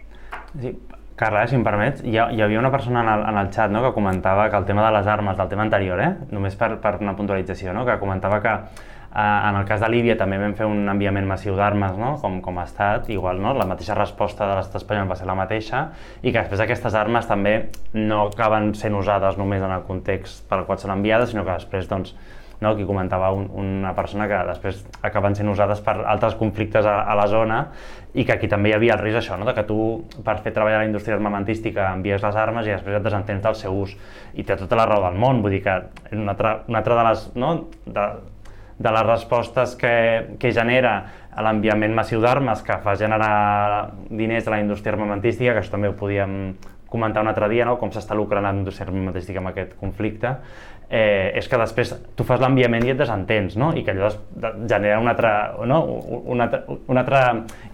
Sí, 0.61 0.71
Carla, 1.15 1.45
si 1.47 1.55
em 1.55 1.63
permets, 1.63 2.01
hi, 2.03 2.17
ha, 2.19 2.25
hi 2.31 2.41
havia 2.43 2.59
una 2.59 2.71
persona 2.71 2.99
en 3.03 3.09
el, 3.13 3.21
en 3.29 3.37
el 3.39 3.51
xat 3.55 3.71
no, 3.71 3.81
que 3.85 3.93
comentava 3.95 4.49
que 4.51 4.59
el 4.59 4.65
tema 4.67 4.83
de 4.83 4.91
les 4.97 5.07
armes, 5.07 5.37
del 5.37 5.47
tema 5.51 5.63
anterior, 5.63 6.01
eh, 6.03 6.11
només 6.35 6.57
per, 6.59 6.73
per 6.83 6.97
una 6.99 7.15
puntualització, 7.15 7.71
no, 7.75 7.85
que 7.87 7.95
comentava 8.01 8.41
que 8.43 8.55
en 9.15 9.55
el 9.55 9.65
cas 9.65 9.79
de 9.79 9.87
Líbia 9.87 10.17
també 10.19 10.35
vam 10.41 10.53
fer 10.59 10.65
un 10.67 10.89
enviament 10.91 11.27
massiu 11.27 11.55
d'armes 11.55 11.95
no? 11.95 12.15
com, 12.19 12.41
com 12.43 12.57
ha 12.59 12.65
estat, 12.67 13.07
igual 13.13 13.39
no? 13.39 13.53
la 13.55 13.67
mateixa 13.67 13.95
resposta 13.95 14.47
de 14.49 14.57
l'estat 14.57 14.81
espanyol 14.81 15.07
va 15.07 15.15
ser 15.15 15.27
la 15.29 15.37
mateixa 15.39 15.85
i 16.21 16.33
que 16.33 16.41
després 16.41 16.65
aquestes 16.65 16.97
armes 16.99 17.29
també 17.29 17.55
no 17.93 18.25
acaben 18.25 18.73
sent 18.75 18.97
usades 18.99 19.39
només 19.39 19.63
en 19.63 19.71
el 19.71 19.85
context 19.87 20.43
per 20.49 20.59
al 20.59 20.65
qual 20.67 20.81
són 20.83 20.97
enviades, 20.97 21.31
sinó 21.31 21.45
que 21.47 21.55
després 21.55 21.87
doncs, 21.87 22.11
no? 22.59 22.73
aquí 22.73 22.83
comentava 22.83 23.31
un, 23.31 23.47
una 23.55 23.95
persona 23.95 24.27
que 24.27 24.41
després 24.51 24.83
acaben 24.99 25.39
sent 25.39 25.47
usades 25.47 25.79
per 25.85 25.95
altres 26.03 26.35
conflictes 26.35 26.83
a, 26.83 26.99
a 27.07 27.15
la 27.15 27.31
zona 27.31 27.63
i 28.15 28.27
que 28.27 28.35
aquí 28.35 28.51
també 28.51 28.73
hi 28.73 28.75
havia 28.75 28.99
el 28.99 29.03
risc 29.05 29.23
això, 29.23 29.39
no? 29.39 29.47
de 29.47 29.55
que 29.55 29.63
tu 29.63 29.79
per 30.27 30.41
fer 30.43 30.51
treballar 30.51 30.83
la 30.83 30.91
indústria 30.91 31.15
armamentística 31.15 31.87
envies 31.95 32.23
les 32.23 32.35
armes 32.35 32.67
i 32.67 32.75
després 32.75 32.99
et 32.99 33.07
desentens 33.07 33.47
del 33.47 33.55
seu 33.63 33.79
ús 33.87 33.95
i 34.35 34.43
té 34.43 34.59
tota 34.59 34.75
la 34.75 34.91
raó 34.91 35.07
del 35.07 35.19
món, 35.19 35.39
vull 35.39 35.55
dir 35.55 35.63
que 35.63 35.81
una 36.11 36.35
altra, 36.35 36.57
una 36.67 36.83
altra 36.83 36.99
de 36.99 37.11
les 37.13 37.27
no? 37.39 37.57
de, 37.85 38.07
de 38.77 38.91
les 38.91 39.05
respostes 39.07 39.75
que, 39.79 40.35
que 40.39 40.51
genera 40.51 40.95
l'enviament 41.43 41.95
massiu 41.95 42.21
d'armes 42.23 42.61
que 42.63 42.77
fa 42.83 42.95
generar 42.99 43.91
diners 44.09 44.47
a 44.47 44.55
la 44.55 44.61
indústria 44.63 44.95
armamentística, 44.95 45.53
que 45.53 45.63
això 45.63 45.75
també 45.75 45.91
ho 45.91 45.95
podíem 45.99 46.55
comentar 46.91 47.23
un 47.23 47.31
altre 47.31 47.49
dia, 47.51 47.65
no? 47.67 47.77
com 47.79 47.91
s'està 47.91 48.15
lucrant 48.15 48.45
la 48.45 48.53
indústria 48.55 48.87
armamentística 48.87 49.41
amb 49.41 49.51
aquest 49.51 49.75
conflicte, 49.79 50.35
eh, 50.89 51.31
és 51.37 51.47
que 51.49 51.57
després 51.57 51.93
tu 52.15 52.25
fas 52.27 52.41
l'enviament 52.41 52.83
i 52.85 52.91
et 52.93 52.99
desentens, 52.99 53.55
no? 53.57 53.71
i 53.75 53.83
que 53.85 53.95
allò 53.95 54.11
genera 54.69 54.99
un 55.01 55.09
altre, 55.09 55.31
no? 55.65 55.79
un, 56.21 56.43
altre, 56.43 56.61
un 56.91 57.01
altre 57.01 57.21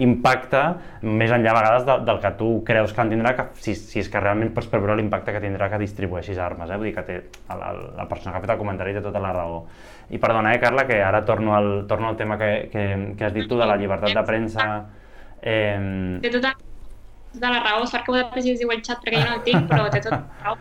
impacte 0.03 0.63
més 1.03 1.33
enllà 1.33 1.51
a 1.51 1.57
vegades 1.59 1.87
de, 1.89 1.97
del 2.07 2.21
que 2.23 2.31
tu 2.39 2.51
creus 2.67 2.95
que 2.95 3.03
en 3.03 3.13
tindrà, 3.13 3.35
que, 3.37 3.47
si, 3.63 3.75
si 3.75 4.01
és 4.03 4.09
que 4.11 4.23
realment 4.23 4.53
pots 4.55 4.69
preveure 4.71 4.95
l'impacte 4.99 5.35
que 5.35 5.43
tindrà 5.43 5.69
que 5.71 5.81
distribueixis 5.81 6.39
armes. 6.39 6.71
Eh? 6.71 6.79
Vull 6.79 6.91
dir 6.91 6.95
que 6.97 7.05
té, 7.07 7.19
la, 7.49 7.73
la 7.99 8.07
persona 8.07 8.33
que 8.33 8.41
ha 8.41 8.45
fet 8.47 8.55
el 8.55 8.61
comentari 8.61 8.95
té 8.95 9.03
tota 9.03 9.23
la 9.23 9.35
raó. 9.35 9.61
I 10.11 10.19
perdona, 10.19 10.55
eh, 10.55 10.63
Carla, 10.63 10.87
que 10.87 10.99
ara 11.03 11.23
torno 11.27 11.55
al, 11.55 11.85
torno 11.87 12.09
al 12.09 12.17
tema 12.19 12.37
que, 12.39 12.69
que, 12.71 12.87
que 13.17 13.27
has 13.27 13.35
dit 13.35 13.47
tu 13.47 13.59
de 13.59 13.67
la 13.67 13.77
llibertat 13.79 14.15
de 14.15 14.27
premsa. 14.27 14.67
Eh... 15.41 16.19
De 16.23 16.31
tota 16.33 16.55
de 17.31 17.47
la 17.47 17.61
raó, 17.63 17.85
sort 17.87 18.03
que 18.03 18.11
ho 18.11 18.15
de 18.15 18.25
el 18.51 18.81
xat 18.83 18.99
perquè 18.99 19.21
jo 19.21 19.29
no 19.29 19.37
el 19.37 19.43
tinc, 19.45 19.69
però 19.69 19.87
té 19.89 20.01
tota 20.03 20.19
la 20.19 20.43
raó. 20.43 20.57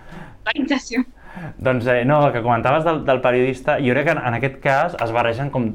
Doncs 1.59 1.87
eh, 1.87 2.05
no, 2.05 2.21
el 2.27 2.33
que 2.35 2.43
comentaves 2.43 2.85
del, 2.85 3.05
del 3.07 3.21
periodista, 3.21 3.79
jo 3.83 3.95
crec 3.95 4.11
que 4.11 4.15
en, 4.17 4.23
en 4.31 4.37
aquest 4.39 4.61
cas 4.65 4.97
es 4.99 5.15
barregen 5.15 5.51
com... 5.55 5.71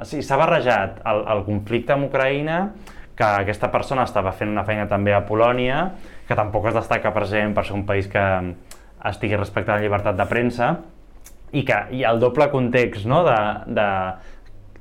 O 0.00 0.06
sigui, 0.08 0.24
s'ha 0.24 0.38
barrejat 0.40 1.02
el, 1.10 1.22
el 1.34 1.42
conflicte 1.44 1.92
amb 1.92 2.08
Ucraïna, 2.08 2.60
que 3.16 3.26
aquesta 3.42 3.68
persona 3.68 4.06
estava 4.08 4.32
fent 4.32 4.48
una 4.48 4.64
feina 4.64 4.86
també 4.88 5.12
a 5.12 5.20
Polònia, 5.28 5.82
que 6.28 6.36
tampoc 6.38 6.70
es 6.70 6.78
destaca 6.78 7.12
present 7.12 7.52
per 7.56 7.66
ser 7.68 7.76
un 7.76 7.84
país 7.88 8.08
que 8.08 8.24
estigui 9.10 9.36
respectant 9.36 9.76
la 9.76 9.84
llibertat 9.84 10.16
de 10.16 10.26
premsa, 10.30 10.70
i 11.52 11.64
que 11.66 11.82
i 11.96 12.04
el 12.06 12.20
doble 12.22 12.46
context 12.52 13.08
no, 13.10 13.20
de, 13.26 13.38
de 13.76 13.88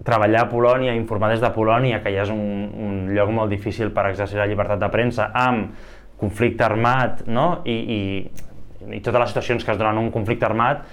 treballar 0.08 0.46
a 0.46 0.50
Polònia, 0.52 0.96
informar 0.96 1.34
des 1.34 1.44
de 1.44 1.52
Polònia, 1.52 2.00
que 2.04 2.14
ja 2.16 2.24
és 2.24 2.32
un, 2.32 2.70
un 2.80 3.00
lloc 3.16 3.32
molt 3.36 3.52
difícil 3.52 3.92
per 3.96 4.08
exercir 4.12 4.40
la 4.40 4.48
llibertat 4.48 4.80
de 4.80 4.92
premsa, 4.94 5.30
amb 5.36 5.74
conflicte 6.20 6.66
armat 6.66 7.26
no? 7.32 7.62
I, 7.68 7.76
i 7.76 8.00
i 8.88 9.02
totes 9.04 9.20
les 9.20 9.32
situacions 9.34 9.66
que 9.66 9.74
es 9.74 9.80
donen 9.80 9.98
en 9.98 10.06
un 10.08 10.12
conflicte 10.14 10.48
armat, 10.48 10.86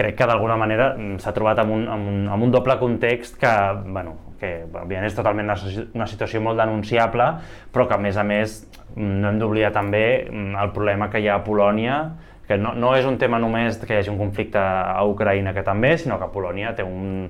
crec 0.00 0.16
que 0.16 0.26
d'alguna 0.26 0.56
manera 0.56 0.94
mm, 0.94 1.20
s'ha 1.22 1.34
trobat 1.36 1.60
amb 1.62 1.74
un, 1.74 1.86
amb, 1.90 2.08
un, 2.08 2.26
amb 2.32 2.46
un 2.46 2.54
doble 2.54 2.76
context 2.80 3.38
que, 3.40 3.52
bueno, 3.86 4.16
que 4.40 4.64
òbviament 4.64 5.06
és 5.10 5.16
totalment 5.16 5.50
una, 5.50 5.58
una 5.94 6.08
situació 6.08 6.40
molt 6.44 6.60
denunciable, 6.60 7.26
però 7.74 7.86
que 7.88 7.96
a 7.96 8.00
més 8.00 8.16
a 8.16 8.24
més 8.26 8.60
mm, 8.96 9.14
no 9.20 9.30
hem 9.30 9.40
d'oblidar 9.42 9.72
també 9.76 10.04
mm, 10.24 10.58
el 10.62 10.74
problema 10.76 11.10
que 11.12 11.22
hi 11.22 11.28
ha 11.28 11.38
a 11.40 11.44
Polònia, 11.46 12.00
que 12.48 12.58
no, 12.58 12.74
no 12.74 12.96
és 12.98 13.06
un 13.06 13.18
tema 13.18 13.38
només 13.38 13.78
que 13.78 13.94
hi 13.94 14.00
hagi 14.00 14.10
un 14.10 14.18
conflicte 14.18 14.58
a 14.58 15.04
Ucraïna 15.06 15.54
que 15.54 15.62
també, 15.66 15.94
sinó 16.00 16.18
que 16.18 16.32
Polònia 16.32 16.74
té 16.74 16.86
un, 16.86 17.28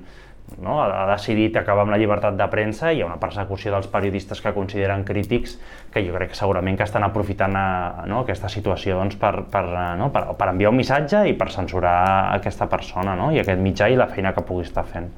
no? 0.58 0.80
ha 0.82 1.06
decidit 1.12 1.56
acabar 1.56 1.84
amb 1.84 1.94
la 1.94 1.98
llibertat 2.00 2.36
de 2.38 2.46
premsa 2.52 2.90
i 2.90 2.98
hi 2.98 3.02
ha 3.04 3.08
una 3.08 3.18
persecució 3.22 3.72
dels 3.74 3.88
periodistes 3.92 4.40
que 4.42 4.52
consideren 4.56 5.04
crítics 5.08 5.56
que 5.92 6.02
jo 6.06 6.14
crec 6.16 6.32
que 6.32 6.38
segurament 6.38 6.78
que 6.78 6.86
estan 6.86 7.06
aprofitant 7.06 7.56
a, 7.56 7.66
eh, 8.02 8.08
no? 8.10 8.22
aquesta 8.24 8.50
situació 8.52 8.98
doncs, 8.98 9.16
per, 9.20 9.32
per, 9.52 9.64
eh, 9.70 9.88
no? 10.00 10.10
per, 10.14 10.26
per 10.38 10.50
enviar 10.52 10.72
un 10.72 10.78
missatge 10.80 11.24
i 11.30 11.34
per 11.38 11.50
censurar 11.54 11.96
aquesta 12.36 12.68
persona 12.70 13.16
no? 13.18 13.30
i 13.34 13.42
aquest 13.42 13.60
mitjà 13.62 13.90
i 13.90 13.98
la 13.98 14.08
feina 14.10 14.34
que 14.36 14.44
pugui 14.46 14.66
estar 14.68 14.86
fent. 14.88 15.10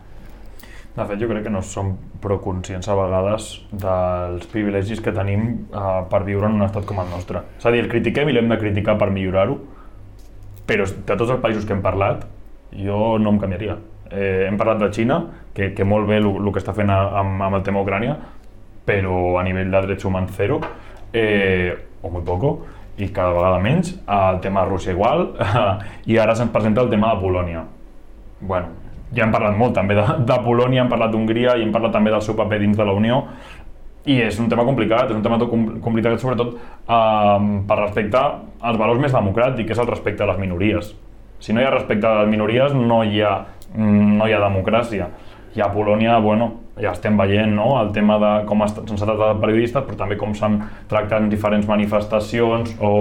De 0.92 1.04
fet, 1.08 1.16
jo 1.22 1.28
crec 1.30 1.46
que 1.46 1.50
no 1.52 1.62
som 1.64 1.94
prou 2.20 2.36
conscients 2.44 2.88
a 2.92 2.96
vegades 2.98 3.46
dels 3.72 4.44
privilegis 4.52 5.00
que 5.00 5.14
tenim 5.16 5.46
uh, 5.72 6.02
per 6.10 6.20
viure 6.26 6.50
en 6.50 6.58
un 6.58 6.66
estat 6.66 6.84
com 6.84 7.00
el 7.00 7.08
nostre. 7.08 7.40
És 7.56 7.64
a 7.64 7.72
dir, 7.72 7.80
el 7.86 7.88
critiquem 7.88 8.28
i 8.28 8.34
l'hem 8.36 8.52
de 8.52 8.58
criticar 8.60 8.98
per 9.00 9.08
millorar-ho, 9.14 9.56
però 10.68 10.84
de 10.92 11.16
tots 11.16 11.32
els 11.32 11.40
països 11.40 11.64
que 11.64 11.72
hem 11.72 11.80
parlat, 11.80 12.26
jo 12.76 13.16
no 13.16 13.32
em 13.32 13.40
canviaria 13.40 13.78
eh, 14.12 14.46
hem 14.48 14.58
parlat 14.60 14.82
de 14.82 14.90
Xina, 14.92 15.18
que, 15.54 15.72
que 15.74 15.84
molt 15.84 16.08
bé 16.08 16.20
el 16.20 16.28
que 16.52 16.60
està 16.60 16.74
fent 16.76 16.90
a, 16.92 17.00
amb, 17.22 17.42
amb 17.48 17.58
el 17.58 17.64
tema 17.66 17.82
Ucrània, 17.82 18.16
però 18.86 19.38
a 19.38 19.46
nivell 19.46 19.70
de 19.70 19.82
drets 19.86 20.04
humans 20.04 20.32
zero, 20.36 20.60
eh, 21.12 21.72
o 22.02 22.10
molt 22.10 22.26
poco, 22.26 22.52
i 22.98 23.08
cada 23.14 23.32
vegada 23.32 23.60
menys, 23.62 23.94
el 24.06 24.40
tema 24.44 24.62
de 24.62 24.70
Rússia 24.70 24.92
igual, 24.92 25.30
i 26.10 26.18
ara 26.18 26.36
se'ns 26.36 26.52
presenta 26.52 26.82
el 26.82 26.90
tema 26.90 27.14
de 27.14 27.20
Polònia. 27.22 27.64
bueno, 28.42 28.68
ja 29.14 29.22
hem 29.22 29.32
parlat 29.32 29.54
molt 29.56 29.74
també 29.76 29.94
de, 29.94 30.04
de 30.26 30.36
Polònia, 30.42 30.82
hem 30.82 30.90
parlat 30.90 31.12
d'Hongria 31.12 31.56
i 31.56 31.62
hem 31.62 31.72
parlat 31.72 31.92
també 31.94 32.10
del 32.10 32.22
seu 32.24 32.34
paper 32.34 32.58
dins 32.58 32.76
de 32.76 32.84
la 32.84 32.94
Unió, 32.96 33.22
i 34.04 34.18
és 34.24 34.38
un 34.42 34.48
tema 34.50 34.64
complicat, 34.66 35.12
és 35.12 35.16
un 35.16 35.22
tema 35.22 35.38
complicat 35.38 36.18
sobretot 36.18 36.56
eh, 36.56 37.38
per 37.68 37.78
respecte 37.78 38.18
als 38.18 38.78
valors 38.80 39.00
més 39.00 39.14
democràtics, 39.14 39.66
que 39.68 39.76
és 39.76 39.82
el 39.82 39.90
respecte 39.90 40.24
a 40.24 40.32
les 40.32 40.40
minories. 40.42 40.90
Si 41.42 41.54
no 41.54 41.62
hi 41.62 41.66
ha 41.66 41.74
respecte 41.74 42.06
a 42.06 42.22
les 42.22 42.30
minories, 42.30 42.74
no 42.74 43.02
hi 43.04 43.22
ha 43.22 43.36
no 43.76 44.26
hi 44.26 44.34
ha 44.34 44.42
democràcia. 44.42 45.08
I 45.52 45.60
a 45.60 45.68
Polònia, 45.68 46.16
bueno, 46.24 46.48
ja 46.80 46.94
estem 46.94 47.18
veient 47.20 47.52
no? 47.52 47.74
el 47.82 47.92
tema 47.92 48.16
de 48.20 48.32
com 48.48 48.62
s'han 48.64 48.86
tractat 48.88 49.40
periodistes, 49.42 49.84
però 49.84 49.98
també 50.04 50.16
com 50.20 50.32
s'han 50.34 50.60
tractat 50.88 51.28
diferents 51.28 51.68
manifestacions 51.68 52.72
o, 52.80 52.92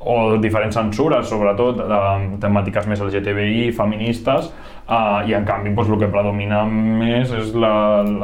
o 0.00 0.16
diferents 0.42 0.74
censures, 0.74 1.28
sobretot 1.30 1.78
de 1.78 2.00
temàtiques 2.42 2.90
més 2.90 3.02
LGTBI, 3.04 3.70
feministes, 3.78 4.50
uh, 4.88 5.20
i 5.28 5.36
en 5.36 5.46
canvi 5.48 5.74
doncs, 5.76 5.92
el 5.92 6.02
que 6.02 6.10
predomina 6.12 6.64
més 6.68 7.32
és 7.36 7.54
la, 7.54 7.72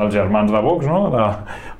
els 0.06 0.14
germans 0.14 0.52
de 0.52 0.64
Vox, 0.64 0.88
no? 0.88 1.06
de, 1.14 1.24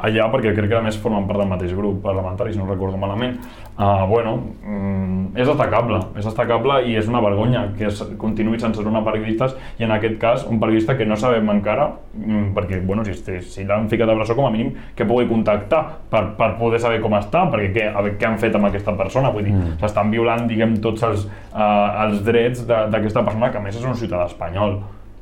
allà, 0.09 0.31
perquè 0.33 0.55
crec 0.57 0.73
que 0.73 0.81
a 0.81 0.85
més 0.85 1.01
formen 1.01 1.29
part 1.29 1.43
del 1.43 1.51
mateix 1.51 1.75
grup 1.77 2.03
parlamentari, 2.05 2.55
si 2.55 2.61
no 2.61 2.69
recordo 2.71 3.01
malament, 3.01 3.41
Uh, 3.75 4.07
bueno, 4.07 4.39
mm, 4.63 5.35
és 5.35 5.49
destacable, 5.49 5.99
és 6.15 6.23
destacable 6.23 6.77
i 6.87 6.93
és 6.95 7.09
una 7.11 7.19
vergonya 7.19 7.65
que 7.75 7.89
es 7.89 8.05
continuï 8.23 8.61
censurant 8.63 9.01
periodistes 9.03 9.57
i 9.81 9.83
en 9.83 9.91
aquest 9.91 10.15
cas 10.23 10.45
un 10.47 10.61
periodista 10.63 10.95
que 10.95 11.03
no 11.05 11.17
sabem 11.19 11.51
encara, 11.51 11.89
mm, 12.15 12.53
perquè 12.55 12.79
bueno, 12.87 13.03
si, 13.03 13.17
si 13.43 13.65
l'han 13.67 13.89
ficat 13.91 14.13
a 14.13 14.15
presó 14.15 14.37
com 14.39 14.47
a 14.47 14.53
mínim 14.55 14.71
que 14.95 15.03
pugui 15.05 15.27
contactar 15.27 15.81
per, 16.09 16.23
per 16.39 16.53
poder 16.61 16.79
saber 16.79 17.01
com 17.03 17.19
està, 17.19 17.49
perquè 17.51 17.73
què, 17.75 17.89
a 17.91 18.05
veure, 18.05 18.15
què 18.21 18.29
han 18.29 18.39
fet 18.39 18.55
amb 18.55 18.71
aquesta 18.71 18.95
persona, 18.95 19.35
vull 19.35 19.49
dir, 19.49 19.57
mm. 19.57 19.81
s'estan 19.83 20.15
violant 20.15 20.47
diguem 20.47 20.79
tots 20.79 21.03
els, 21.11 21.27
uh, 21.51 22.05
els 22.05 22.23
drets 22.23 22.63
d'aquesta 22.71 23.27
persona 23.27 23.51
que 23.51 23.59
a 23.59 23.65
més 23.65 23.75
és 23.75 23.83
un 23.91 23.99
ciutadà 23.99 24.29
espanyol, 24.31 24.74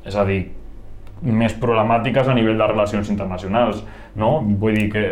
és 0.07 0.17
a 0.17 0.25
dir, 0.29 0.41
més 1.23 1.55
problemàtiques 1.63 2.29
a 2.29 2.35
nivell 2.35 2.59
de 2.59 2.67
relacions 2.67 3.11
internacionals, 3.13 3.85
no? 4.19 4.41
Vull 4.43 4.79
dir 4.81 4.89
que 4.93 5.05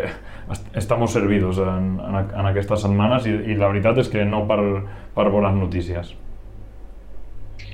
estamos 0.75 1.13
servidos 1.13 1.61
en, 1.63 1.93
en, 1.99 2.17
en 2.35 2.49
aquestes 2.49 2.83
setmanes 2.83 3.27
i, 3.29 3.37
i 3.53 3.55
la 3.55 3.71
veritat 3.71 4.01
és 4.03 4.11
que 4.11 4.25
no 4.27 4.43
per, 4.49 4.59
per 5.15 5.29
bones 5.31 5.55
notícies. 5.55 6.11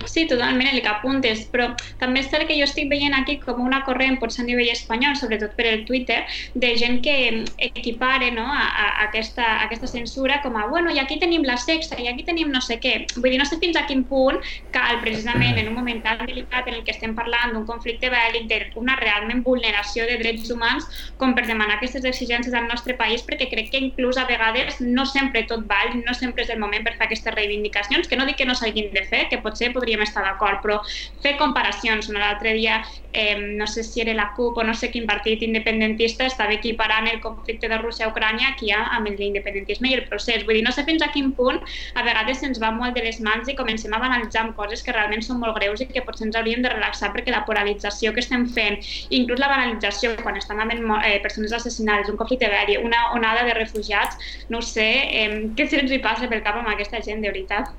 Sí, 0.05 0.27
totalment 0.27 0.69
el 0.71 0.81
que 0.81 0.89
apuntes, 0.91 1.43
però 1.51 1.71
també 1.99 2.21
és 2.21 2.29
cert 2.31 2.47
que 2.47 2.55
jo 2.57 2.65
estic 2.67 2.89
veient 2.91 3.15
aquí 3.17 3.37
com 3.41 3.59
una 3.63 3.81
corrent, 3.85 4.19
potser 4.21 4.43
a 4.43 4.47
nivell 4.47 4.69
espanyol, 4.71 5.17
sobretot 5.17 5.55
per 5.57 5.65
el 5.71 5.85
Twitter, 5.87 6.19
de 6.53 6.73
gent 6.77 7.01
que 7.03 7.43
equipare 7.57 8.29
no, 8.31 8.45
a, 8.45 8.65
a 8.67 8.87
aquesta, 9.07 9.43
a 9.43 9.65
aquesta 9.65 9.89
censura 9.89 10.41
com 10.43 10.55
a, 10.57 10.67
bueno, 10.71 10.93
i 10.93 11.01
aquí 11.01 11.17
tenim 11.19 11.43
la 11.47 11.57
sexa, 11.57 11.97
i 11.99 12.07
aquí 12.07 12.23
tenim 12.27 12.51
no 12.53 12.61
sé 12.61 12.79
què. 12.83 12.93
Vull 13.17 13.33
dir, 13.33 13.39
no 13.41 13.47
sé 13.49 13.59
fins 13.61 13.79
a 13.79 13.85
quin 13.89 14.05
punt 14.07 14.39
cal, 14.75 15.01
precisament, 15.01 15.57
en 15.57 15.71
un 15.71 15.77
moment 15.77 16.01
tan 16.05 16.21
delicat 16.25 16.69
en 16.69 16.79
el 16.79 16.85
que 16.85 16.93
estem 16.95 17.15
parlant 17.17 17.55
d'un 17.55 17.65
conflicte 17.67 18.11
bèl·lic, 18.13 18.47
d'una 18.75 18.97
realment 19.01 19.43
vulneració 19.43 20.05
de 20.07 20.19
drets 20.21 20.51
humans, 20.53 20.87
com 21.17 21.33
per 21.35 21.47
demanar 21.49 21.77
aquestes 21.77 22.05
exigències 22.05 22.55
al 22.55 22.69
nostre 22.69 22.95
país, 22.99 23.25
perquè 23.27 23.49
crec 23.51 23.71
que 23.73 23.81
inclús 23.81 24.17
a 24.17 24.27
vegades 24.29 24.79
no 24.81 25.05
sempre 25.09 25.43
tot 25.49 25.65
val, 25.67 25.93
no 26.05 26.13
sempre 26.13 26.45
és 26.45 26.53
el 26.53 26.61
moment 26.61 26.85
per 26.85 26.95
fer 26.95 27.09
aquestes 27.09 27.35
reivindicacions, 27.35 28.07
que 28.07 28.19
no 28.19 28.27
dic 28.29 28.39
que 28.39 28.47
no 28.47 28.55
s'hagin 28.55 28.93
de 28.93 29.03
fer, 29.09 29.25
que 29.31 29.41
potser 29.43 29.73
podria 29.73 29.86
podríem 29.87 30.03
estar 30.03 30.23
d'acord, 30.23 30.59
però 30.61 30.81
fer 31.23 31.37
comparacions. 31.39 32.09
No? 32.11 32.19
L'altre 32.19 32.53
dia, 32.53 32.83
eh, 33.13 33.37
no 33.57 33.67
sé 33.67 33.83
si 33.83 34.01
era 34.01 34.13
la 34.13 34.33
CUP 34.35 34.57
o 34.57 34.63
no 34.63 34.73
sé 34.73 34.91
quin 34.91 35.07
partit 35.07 35.41
independentista 35.41 36.25
estava 36.25 36.53
equiparant 36.53 37.07
el 37.07 37.21
conflicte 37.21 37.69
de 37.69 37.77
Rússia-Ucrània 37.79 38.51
aquí 38.53 38.71
amb 38.75 39.07
el 39.07 39.15
d'independentisme 39.15 39.89
i 39.89 39.95
el 39.95 40.05
procés. 40.09 40.43
Vull 40.45 40.59
dir, 40.59 40.63
no 40.65 40.71
sé 40.71 40.83
fins 40.83 41.01
a 41.01 41.11
quin 41.13 41.31
punt 41.37 41.61
a 41.95 42.03
vegades 42.03 42.41
se'ns 42.43 42.59
va 42.59 42.71
molt 42.71 42.95
de 42.95 43.05
les 43.05 43.19
mans 43.21 43.47
i 43.47 43.55
comencem 43.55 43.93
a 43.93 44.01
banalitzar 44.03 44.43
amb 44.43 44.55
coses 44.55 44.83
que 44.83 44.91
realment 44.91 45.23
són 45.23 45.39
molt 45.39 45.55
greus 45.55 45.81
i 45.81 45.87
que 45.87 46.03
potser 46.03 46.27
ens 46.27 46.35
hauríem 46.35 46.61
de 46.61 46.73
relaxar 46.73 47.13
perquè 47.15 47.31
la 47.31 47.45
polarització 47.47 48.13
que 48.13 48.21
estem 48.25 48.47
fent, 48.51 48.77
inclús 49.09 49.39
la 49.39 49.49
banalització 49.53 50.15
quan 50.21 50.37
estan 50.37 50.59
havent 50.59 50.83
eh, 51.03 51.17
persones 51.23 51.53
assassinades, 51.53 52.09
un 52.09 52.19
conflicte 52.19 52.49
bèl·lic, 52.51 52.83
una 52.83 53.13
onada 53.15 53.45
de 53.47 53.55
refugiats, 53.55 54.17
no 54.49 54.61
sé, 54.61 54.87
eh, 55.07 55.47
què 55.55 55.69
se'ns 55.69 55.91
hi 55.91 56.03
passa 56.03 56.27
pel 56.27 56.43
cap 56.43 56.59
amb 56.59 56.75
aquesta 56.75 57.01
gent, 57.01 57.23
de 57.23 57.31
veritat? 57.31 57.71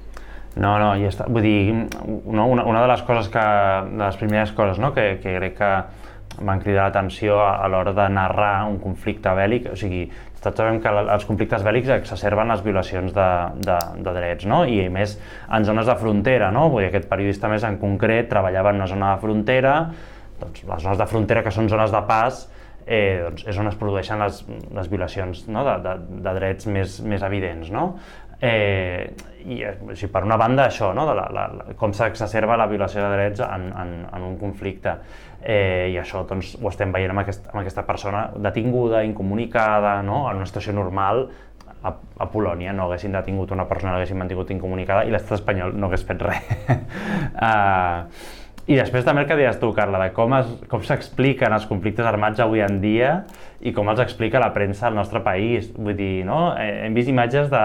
No, 0.59 0.75
no, 0.83 0.93
i 0.99 1.07
està, 1.07 1.29
vull 1.31 1.45
dir, 1.45 1.73
no, 1.73 2.49
una, 2.51 2.65
una 2.67 2.83
de 2.83 2.91
les 2.91 3.03
coses 3.07 3.31
que, 3.31 3.47
de 3.93 4.03
les 4.03 4.19
primeres 4.19 4.53
coses 4.57 4.81
no, 4.83 4.91
que, 4.97 5.13
que 5.23 5.37
crec 5.39 5.59
que 5.61 5.73
van 6.45 6.61
cridar 6.63 6.89
l'atenció 6.89 7.39
a, 7.43 7.53
a 7.63 7.69
l'hora 7.71 7.95
de 7.95 8.07
narrar 8.15 8.67
un 8.69 8.79
conflicte 8.83 9.31
bèl·lic, 9.35 9.71
o 9.73 9.79
sigui, 9.79 10.05
tots 10.43 10.61
sabem 10.61 10.79
que 10.83 10.91
els 11.01 11.25
conflictes 11.27 11.65
bèl·lics 11.67 11.91
exacerben 11.97 12.51
les 12.53 12.63
violacions 12.63 13.15
de, 13.15 13.31
de, 13.65 13.79
de 14.05 14.15
drets, 14.15 14.47
no? 14.51 14.63
i 14.67 14.85
a 14.85 14.93
més 14.95 15.17
en 15.55 15.67
zones 15.67 15.89
de 15.89 15.97
frontera, 15.99 16.53
no? 16.55 16.69
Vull 16.71 16.85
dir, 16.85 16.93
aquest 16.93 17.09
periodista 17.11 17.51
més 17.51 17.67
en 17.67 17.81
concret 17.83 18.31
treballava 18.31 18.71
en 18.71 18.79
una 18.83 18.91
zona 18.91 19.15
de 19.15 19.25
frontera, 19.25 19.75
doncs 20.39 20.63
les 20.69 20.87
zones 20.87 21.03
de 21.03 21.09
frontera 21.11 21.43
que 21.43 21.55
són 21.55 21.71
zones 21.71 21.95
de 21.95 22.03
pas, 22.07 22.45
eh, 22.87 23.19
doncs 23.27 23.45
és 23.51 23.59
on 23.59 23.69
es 23.71 23.77
produeixen 23.79 24.23
les, 24.23 24.41
les 24.79 24.91
violacions 24.91 25.45
no? 25.51 25.65
de, 25.67 25.77
de, 25.85 25.97
de 26.25 26.35
drets 26.39 26.71
més, 26.71 27.01
més 27.03 27.27
evidents. 27.27 27.73
No? 27.75 27.89
Eh, 28.41 29.15
I 29.49 29.63
o 29.65 29.95
sigui, 29.97 30.11
per 30.13 30.23
una 30.27 30.37
banda 30.39 30.67
això, 30.69 30.93
no? 30.95 31.07
de 31.09 31.15
la, 31.17 31.25
la, 31.33 31.47
com 31.79 31.95
s'exacerba 31.97 32.59
la 32.59 32.69
violació 32.71 33.03
de 33.03 33.11
drets 33.15 33.43
en, 33.47 33.69
en, 33.73 33.93
en 34.15 34.27
un 34.27 34.37
conflicte. 34.39 34.95
Eh, 35.43 35.91
I 35.95 35.99
això 36.03 36.25
doncs, 36.29 36.57
ho 36.61 36.69
estem 36.71 36.93
veient 36.95 37.15
amb, 37.15 37.23
aquest, 37.25 37.47
amb 37.53 37.63
aquesta 37.63 37.87
persona 37.89 38.29
detinguda, 38.37 39.05
incomunicada, 39.07 40.01
no? 40.07 40.27
en 40.31 40.43
una 40.43 40.49
situació 40.51 40.75
normal, 40.77 41.29
a, 41.83 41.95
a 41.95 42.27
Polònia 42.31 42.73
no 42.75 42.89
haguessin 42.89 43.15
detingut 43.15 43.55
una 43.55 43.69
persona, 43.71 43.95
l'haguessin 43.95 44.19
mantingut 44.19 44.51
incomunicada 44.55 45.05
i 45.07 45.15
l'estat 45.15 45.39
espanyol 45.39 45.77
no 45.79 45.89
hagués 45.89 46.05
fet 46.09 46.27
res. 46.27 46.51
uh, 47.39 48.05
I 48.69 48.77
després 48.77 49.07
també 49.07 49.23
el 49.23 49.29
que 49.31 49.37
deies 49.39 49.57
tu, 49.57 49.71
Carla, 49.73 50.03
de 50.03 50.11
com 50.13 50.83
s'expliquen 50.85 51.55
els 51.57 51.65
conflictes 51.71 52.05
armats 52.05 52.43
avui 52.45 52.61
en 52.61 52.83
dia 52.83 53.15
i 53.61 53.73
com 53.75 53.89
els 53.91 54.01
explica 54.03 54.39
la 54.39 54.53
premsa 54.55 54.87
al 54.89 54.95
nostre 54.95 55.21
país. 55.25 55.69
Vull 55.75 55.97
dir, 55.99 56.23
no? 56.27 56.53
Eh, 56.59 56.87
hem 56.87 56.95
vist 56.95 57.11
imatges 57.11 57.49
de, 57.51 57.65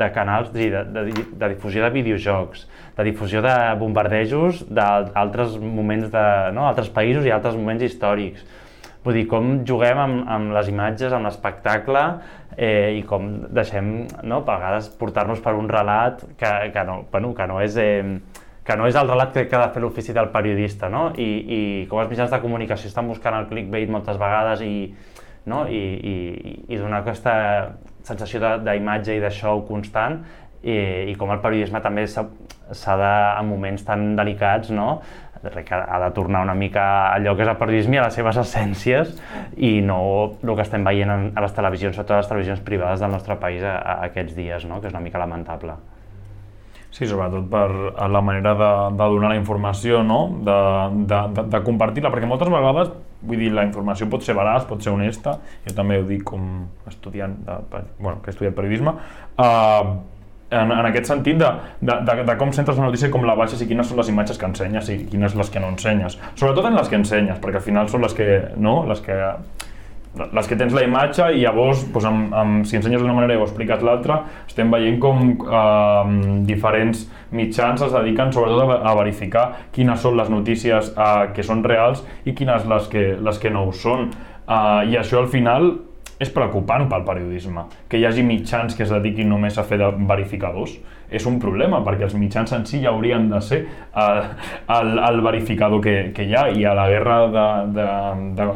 de 0.00 0.10
canals 0.14 0.50
de, 0.54 0.70
de, 0.72 1.04
de 1.12 1.50
difusió 1.52 1.84
de 1.84 1.92
videojocs, 1.94 2.66
de 2.96 3.08
difusió 3.10 3.42
de 3.44 3.54
bombardejos 3.80 4.64
d'altres 4.70 5.58
moments 5.60 6.08
de 6.12 6.26
no? 6.56 6.68
altres 6.70 6.88
països 6.94 7.26
i 7.28 7.34
altres 7.34 7.58
moments 7.58 7.84
històrics. 7.84 8.46
Vull 9.04 9.18
dir, 9.18 9.26
com 9.28 9.58
juguem 9.68 9.98
amb, 10.00 10.22
amb 10.32 10.54
les 10.56 10.70
imatges, 10.72 11.12
amb 11.12 11.28
l'espectacle 11.28 12.06
eh, 12.56 12.96
i 12.96 13.02
com 13.04 13.34
deixem, 13.52 13.90
no, 14.24 14.40
a 14.40 14.46
vegades, 14.48 14.88
portar-nos 14.96 15.44
per 15.44 15.52
un 15.58 15.68
relat 15.68 16.24
que, 16.40 16.54
que, 16.72 16.86
no, 16.88 17.02
bueno, 17.12 17.34
que 17.36 17.50
no 17.50 17.60
és... 17.60 17.76
Eh, 17.76 18.42
que 18.64 18.76
no 18.80 18.86
és 18.88 18.96
el 18.96 19.08
relat 19.10 19.34
que, 19.34 19.44
que 19.48 19.56
ha 19.56 19.66
de 19.66 19.72
fer 19.74 19.82
l'ofici 19.84 20.14
del 20.16 20.30
periodista, 20.32 20.88
no? 20.88 21.10
I, 21.20 21.28
i 21.56 21.60
com 21.90 22.00
els 22.00 22.08
mitjans 22.12 22.32
de 22.32 22.40
comunicació 22.40 22.88
estan 22.88 23.10
buscant 23.10 23.36
el 23.36 23.50
clickbait 23.50 23.92
moltes 23.92 24.16
vegades 24.20 24.64
i, 24.64 24.76
no? 25.52 25.66
I, 25.68 25.82
i, 26.00 26.14
i 26.72 26.80
donar 26.80 27.02
aquesta 27.02 27.34
sensació 28.04 28.40
d'imatge 28.64 29.16
i 29.16 29.20
de 29.20 29.30
show 29.32 29.62
constant 29.68 30.22
i, 30.64 31.12
i 31.12 31.14
com 31.20 31.32
el 31.34 31.42
periodisme 31.44 31.80
també 31.84 32.06
s'ha 32.08 32.24
de, 32.24 33.12
en 33.12 33.48
moments 33.48 33.84
tan 33.84 34.14
delicats, 34.16 34.72
no? 34.72 34.98
que 35.44 35.76
ha 35.76 35.98
de 36.00 36.06
tornar 36.16 36.40
una 36.40 36.54
mica 36.56 37.12
allò 37.12 37.34
que 37.36 37.44
és 37.44 37.50
el 37.52 37.58
periodisme 37.60 37.98
i 37.98 38.00
a 38.00 38.06
les 38.06 38.14
seves 38.16 38.38
essències 38.40 39.10
i 39.60 39.74
no 39.84 39.98
el 40.40 40.54
que 40.54 40.64
estem 40.64 40.86
veient 40.88 41.12
a 41.12 41.44
les 41.44 41.52
televisions, 41.52 41.98
sobretot 41.98 42.16
a 42.16 42.22
les 42.22 42.30
televisions 42.30 42.62
privades 42.64 43.04
del 43.04 43.12
nostre 43.12 43.36
país 43.36 43.60
a, 43.60 43.76
a 43.76 43.98
aquests 44.08 44.32
dies, 44.38 44.64
no? 44.64 44.80
que 44.80 44.88
és 44.88 44.96
una 44.96 45.04
mica 45.04 45.20
lamentable. 45.20 45.76
Sí, 46.94 47.08
sobretot 47.10 47.48
per 47.50 47.66
la 48.06 48.20
manera 48.22 48.52
de, 48.54 48.70
de 48.94 49.06
donar 49.10 49.32
la 49.32 49.38
informació, 49.40 50.04
no? 50.06 50.20
de, 50.46 50.58
de, 51.10 51.20
de, 51.34 51.44
de 51.50 51.60
compartir-la, 51.66 52.12
perquè 52.14 52.28
moltes 52.30 52.52
vegades, 52.52 52.92
vull 53.26 53.40
dir, 53.42 53.50
la 53.50 53.64
informació 53.66 54.06
pot 54.12 54.22
ser 54.22 54.36
veraç, 54.38 54.68
pot 54.68 54.84
ser 54.84 54.92
honesta, 54.92 55.32
jo 55.64 55.74
també 55.74 55.98
ho 55.98 56.04
dic 56.06 56.22
com 56.28 56.44
estudiant, 56.86 57.34
de, 57.48 57.82
bueno, 57.98 58.20
que 58.22 58.30
he 58.30 58.36
estudiat 58.36 58.54
periodisme, 58.54 58.94
uh, 58.94 59.90
en, 60.54 60.70
en 60.70 60.86
aquest 60.92 61.10
sentit 61.10 61.42
de, 61.42 61.50
de, 61.82 61.98
de, 62.06 62.16
de 62.30 62.38
com 62.38 62.54
centres 62.54 62.78
la 62.78 62.86
notícia 62.86 63.10
com 63.10 63.26
la 63.26 63.34
baixes 63.42 63.64
i 63.64 63.66
quines 63.66 63.90
són 63.90 63.98
les 63.98 64.14
imatges 64.14 64.38
que 64.38 64.46
ensenyes 64.52 64.94
i 64.94 64.98
quines 65.10 65.34
les 65.34 65.50
que 65.50 65.62
no 65.62 65.74
ensenyes. 65.74 66.20
Sobretot 66.38 66.70
en 66.70 66.78
les 66.78 66.90
que 66.92 67.00
ensenyes, 67.00 67.42
perquè 67.42 67.58
al 67.58 67.66
final 67.66 67.90
són 67.90 68.06
les 68.06 68.14
que, 68.14 68.28
no? 68.54 68.84
les 68.86 69.02
que 69.02 69.18
les 70.14 70.46
que 70.46 70.56
tens 70.58 70.74
la 70.74 70.84
imatge 70.86 71.26
i 71.34 71.42
llavors, 71.42 71.82
doncs, 71.90 72.06
amb, 72.06 72.34
amb, 72.38 72.66
si 72.68 72.78
ensenyes 72.78 73.02
d'una 73.02 73.16
manera 73.16 73.34
i 73.34 73.40
ho 73.40 73.46
expliques 73.46 73.82
l'altra, 73.82 74.20
estem 74.46 74.70
veient 74.70 75.00
com 75.02 75.32
eh, 75.32 76.12
diferents 76.46 77.06
mitjans 77.34 77.82
es 77.82 77.94
dediquen 77.94 78.30
sobretot 78.34 78.76
a, 78.76 78.78
a 78.90 78.94
verificar 79.00 79.46
quines 79.74 80.04
són 80.04 80.18
les 80.20 80.30
notícies 80.30 80.92
eh, 80.94 81.32
que 81.34 81.46
són 81.46 81.64
reals 81.66 82.04
i 82.24 82.36
quines 82.36 82.68
les 82.70 82.86
que, 82.92 83.08
les 83.18 83.42
que 83.42 83.50
no 83.50 83.66
ho 83.66 83.74
són. 83.74 84.12
Eh, 84.46 84.92
I 84.92 85.00
això 85.02 85.24
al 85.24 85.30
final 85.32 85.72
és 86.22 86.30
preocupant 86.30 86.86
pel 86.90 87.04
periodisme, 87.06 87.64
que 87.90 87.98
hi 87.98 88.04
hagi 88.06 88.22
mitjans 88.26 88.76
que 88.76 88.84
es 88.84 88.92
dediquin 88.92 89.28
només 89.30 89.58
a 89.58 89.64
fer 89.66 89.80
de 89.80 89.88
verificadors? 90.08 90.76
És 91.14 91.26
un 91.30 91.38
problema, 91.42 91.80
perquè 91.84 92.06
els 92.06 92.14
mitjans 92.18 92.52
en 92.56 92.64
si 92.66 92.80
ja 92.82 92.92
haurien 92.92 93.28
de 93.30 93.40
ser 93.44 93.60
el, 94.02 94.20
el, 94.76 94.94
el 95.08 95.20
verificador 95.26 95.82
que, 95.84 95.96
que 96.14 96.26
hi 96.26 96.34
ha, 96.34 96.46
i 96.50 96.64
a 96.66 96.74
la 96.74 96.86
guerra 96.90 97.18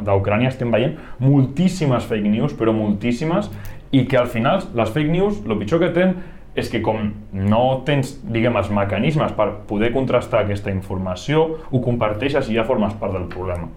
d'Ucrània 0.06 0.52
estem 0.52 0.72
veient 0.74 0.96
moltíssimes 1.22 2.06
fake 2.08 2.30
news, 2.30 2.56
però 2.58 2.74
moltíssimes, 2.74 3.50
i 3.90 4.04
que 4.08 4.18
al 4.20 4.30
final 4.30 4.62
les 4.76 4.94
fake 4.94 5.12
news, 5.12 5.42
el 5.46 5.58
pitjor 5.60 5.82
que 5.84 5.92
tenen 5.94 6.18
és 6.58 6.70
que 6.72 6.80
com 6.82 7.12
no 7.32 7.64
tens, 7.86 8.16
diguem, 8.26 8.56
els 8.58 8.70
mecanismes 8.74 9.34
per 9.38 9.50
poder 9.68 9.92
contrastar 9.94 10.42
aquesta 10.42 10.74
informació, 10.74 11.44
ho 11.70 11.84
comparteixes 11.84 12.50
i 12.50 12.58
ja 12.58 12.66
formes 12.66 12.96
part 12.98 13.14
del 13.14 13.28
problema 13.30 13.70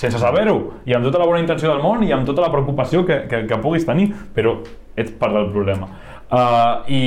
sense 0.00 0.20
saber-ho, 0.20 0.56
i 0.88 0.94
amb 0.96 1.04
tota 1.04 1.20
la 1.20 1.26
bona 1.28 1.42
intenció 1.42 1.68
del 1.68 1.82
món 1.84 2.04
i 2.06 2.14
amb 2.16 2.28
tota 2.28 2.46
la 2.46 2.52
preocupació 2.52 3.04
que, 3.08 3.24
que, 3.28 3.44
que 3.48 3.58
puguis 3.60 3.84
tenir, 3.88 4.08
però 4.36 4.56
ets 4.96 5.12
part 5.20 5.36
del 5.36 5.50
problema. 5.52 5.90
Uh, 6.30 6.86
i, 6.86 7.00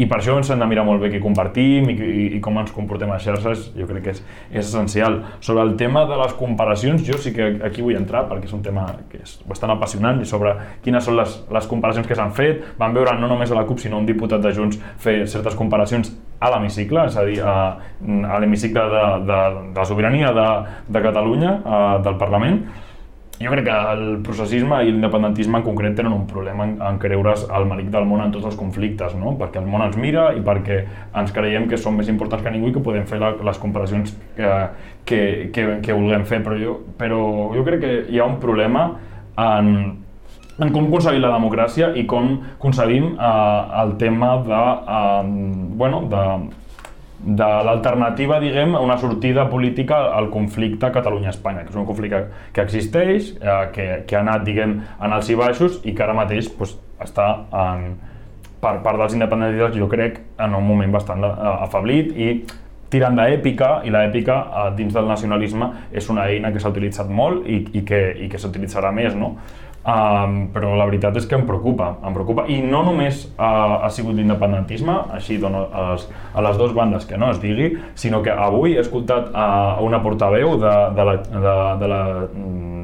I 0.00 0.06
per 0.08 0.22
això 0.22 0.38
ens 0.40 0.48
hem 0.48 0.62
de 0.62 0.66
mirar 0.70 0.86
molt 0.88 1.02
bé 1.02 1.10
què 1.12 1.18
compartim 1.20 1.90
i, 1.92 1.94
i, 2.00 2.22
i 2.38 2.40
com 2.40 2.56
ens 2.56 2.72
comportem 2.72 3.10
a 3.12 3.18
xarxes, 3.20 3.66
jo 3.76 3.84
crec 3.90 4.06
que 4.06 4.14
és, 4.14 4.22
és 4.54 4.62
essencial. 4.62 5.18
Sobre 5.44 5.66
el 5.68 5.74
tema 5.76 6.06
de 6.08 6.16
les 6.16 6.32
comparacions, 6.38 7.04
jo 7.04 7.20
sí 7.20 7.34
que 7.36 7.50
aquí 7.66 7.84
vull 7.84 7.98
entrar 7.98 8.24
perquè 8.30 8.48
és 8.48 8.56
un 8.56 8.64
tema 8.64 8.86
que 9.12 9.20
és 9.20 9.36
bastant 9.50 9.74
apassionant 9.76 10.24
i 10.24 10.28
sobre 10.28 10.54
quines 10.80 11.04
són 11.04 11.20
les, 11.20 11.36
les 11.52 11.68
comparacions 11.68 12.08
que 12.08 12.16
s'han 12.16 12.32
fet. 12.32 12.64
Vam 12.80 12.96
veure 12.96 13.18
no 13.20 13.28
només 13.28 13.52
a 13.52 13.60
la 13.60 13.68
CUP, 13.68 13.84
sinó 13.84 14.00
un 14.00 14.08
diputat 14.08 14.40
de 14.40 14.56
Junts 14.56 14.80
fer 15.04 15.20
certes 15.28 15.60
comparacions 15.60 16.14
a 16.40 16.48
l'hemicicle, 16.54 17.04
és 17.04 17.20
a 17.20 17.26
dir, 17.28 17.40
a, 17.44 17.56
a 18.32 18.40
l'hemicicle 18.40 18.86
de, 18.94 19.08
de, 19.28 19.40
de 19.74 19.76
la 19.76 19.90
sobirania 19.92 20.32
de, 20.32 20.52
de 20.88 21.02
Catalunya, 21.04 21.58
a, 21.60 21.80
del 22.00 22.16
Parlament, 22.16 22.62
jo 23.40 23.50
crec 23.50 23.64
que 23.64 23.76
el 23.92 24.02
processisme 24.20 24.82
i 24.84 24.90
l'independentisme 24.90 25.56
en 25.58 25.64
concret 25.64 25.94
tenen 25.96 26.12
un 26.12 26.26
problema 26.28 26.66
en, 26.68 26.74
en 26.84 26.98
creure's 27.00 27.46
al 27.48 27.64
malic 27.66 27.88
del 27.92 28.04
món 28.04 28.20
en 28.20 28.34
tots 28.34 28.50
els 28.50 28.58
conflictes, 28.60 29.14
no? 29.16 29.32
perquè 29.40 29.62
el 29.62 29.68
món 29.70 29.80
ens 29.86 29.96
mira 29.96 30.26
i 30.36 30.42
perquè 30.44 30.82
ens 31.16 31.32
creiem 31.32 31.64
que 31.70 31.78
som 31.80 31.96
més 31.96 32.10
importants 32.12 32.44
que 32.44 32.52
ningú 32.52 32.68
i 32.68 32.74
que 32.76 32.84
podem 32.84 33.08
fer 33.08 33.22
la, 33.22 33.32
les 33.48 33.62
comparacions 33.62 34.12
que, 34.36 34.52
que, 35.08 35.22
que, 35.56 35.66
que 35.86 35.96
vulguem 35.96 36.28
fer, 36.28 36.42
però 36.44 36.60
jo, 36.60 36.76
però 37.00 37.22
jo 37.56 37.64
crec 37.64 37.80
que 37.86 37.94
hi 38.12 38.20
ha 38.20 38.28
un 38.28 38.36
problema 38.44 38.90
en, 39.40 39.72
en 40.60 40.76
com 40.76 40.90
concebim 40.92 41.24
la 41.24 41.32
democràcia 41.32 41.94
i 41.96 42.04
com 42.04 42.34
concebim 42.60 43.14
eh, 43.14 43.82
el 43.86 43.96
tema 44.02 44.34
de, 44.44 44.64
eh, 45.00 45.70
bueno, 45.80 46.04
de, 46.12 46.26
de 47.20 47.48
l'alternativa, 47.66 48.38
diguem, 48.40 48.74
a 48.74 48.80
una 48.80 48.96
sortida 48.98 49.44
política 49.50 49.98
al 50.16 50.30
conflicte 50.30 50.88
Catalunya-Espanya, 50.92 51.66
que 51.66 51.74
és 51.74 51.76
un 51.76 51.88
conflicte 51.88 52.22
que 52.56 52.64
existeix, 52.64 53.34
eh, 53.40 53.58
que, 53.74 53.88
que 54.08 54.16
ha 54.16 54.22
anat, 54.24 54.46
diguem, 54.46 54.78
en 54.80 55.16
alts 55.16 55.28
i 55.28 55.36
baixos 55.36 55.82
i 55.84 55.94
que 55.94 56.06
ara 56.06 56.16
mateix 56.16 56.48
pues, 56.56 56.78
està 57.00 57.28
en, 57.52 57.92
per 58.60 58.78
part 58.84 59.00
dels 59.00 59.16
independentistes, 59.16 59.76
jo 59.76 59.88
crec, 59.92 60.20
en 60.40 60.56
un 60.56 60.66
moment 60.66 60.96
bastant 60.96 61.24
eh, 61.28 61.32
afablit 61.52 62.16
i 62.16 62.32
tirant 62.90 63.16
d'èpica, 63.20 63.70
i 63.86 63.92
l'èpica 63.92 64.38
eh, 64.44 64.68
dins 64.78 64.96
del 64.96 65.08
nacionalisme 65.10 65.70
és 65.92 66.08
una 66.12 66.26
eina 66.32 66.52
que 66.52 66.62
s'ha 66.62 66.72
utilitzat 66.72 67.12
molt 67.12 67.44
i, 67.46 67.62
i 67.76 67.84
que, 67.86 68.00
i 68.24 68.30
que 68.32 68.40
s'utilitzarà 68.40 68.92
més, 68.96 69.12
no? 69.16 69.36
Um, 69.80 70.50
però 70.52 70.74
la 70.76 70.84
veritat 70.84 71.14
és 71.16 71.24
que 71.24 71.38
em 71.38 71.46
preocupa, 71.48 71.94
em 72.04 72.12
preocupa. 72.12 72.44
I 72.52 72.58
no 72.60 72.82
només 72.84 73.22
uh, 73.30 73.78
ha 73.80 73.88
sigut 73.88 74.12
l'independentisme, 74.18 74.92
així 75.16 75.38
dono 75.40 75.62
a 75.72 75.84
les, 75.92 76.04
a 76.36 76.44
les 76.44 76.58
dues 76.60 76.74
bandes 76.76 77.06
que 77.08 77.16
no 77.16 77.30
es 77.32 77.40
digui, 77.40 77.70
sinó 77.96 78.20
que 78.20 78.34
avui 78.34 78.76
he 78.76 78.82
escoltat 78.84 79.30
a 79.32 79.46
uh, 79.78 79.86
una 79.86 80.02
portaveu 80.04 80.58
de, 80.60 80.74
de 80.98 81.06
la, 81.08 81.16
de, 81.22 81.54
de 81.80 81.88
la, 81.94 82.02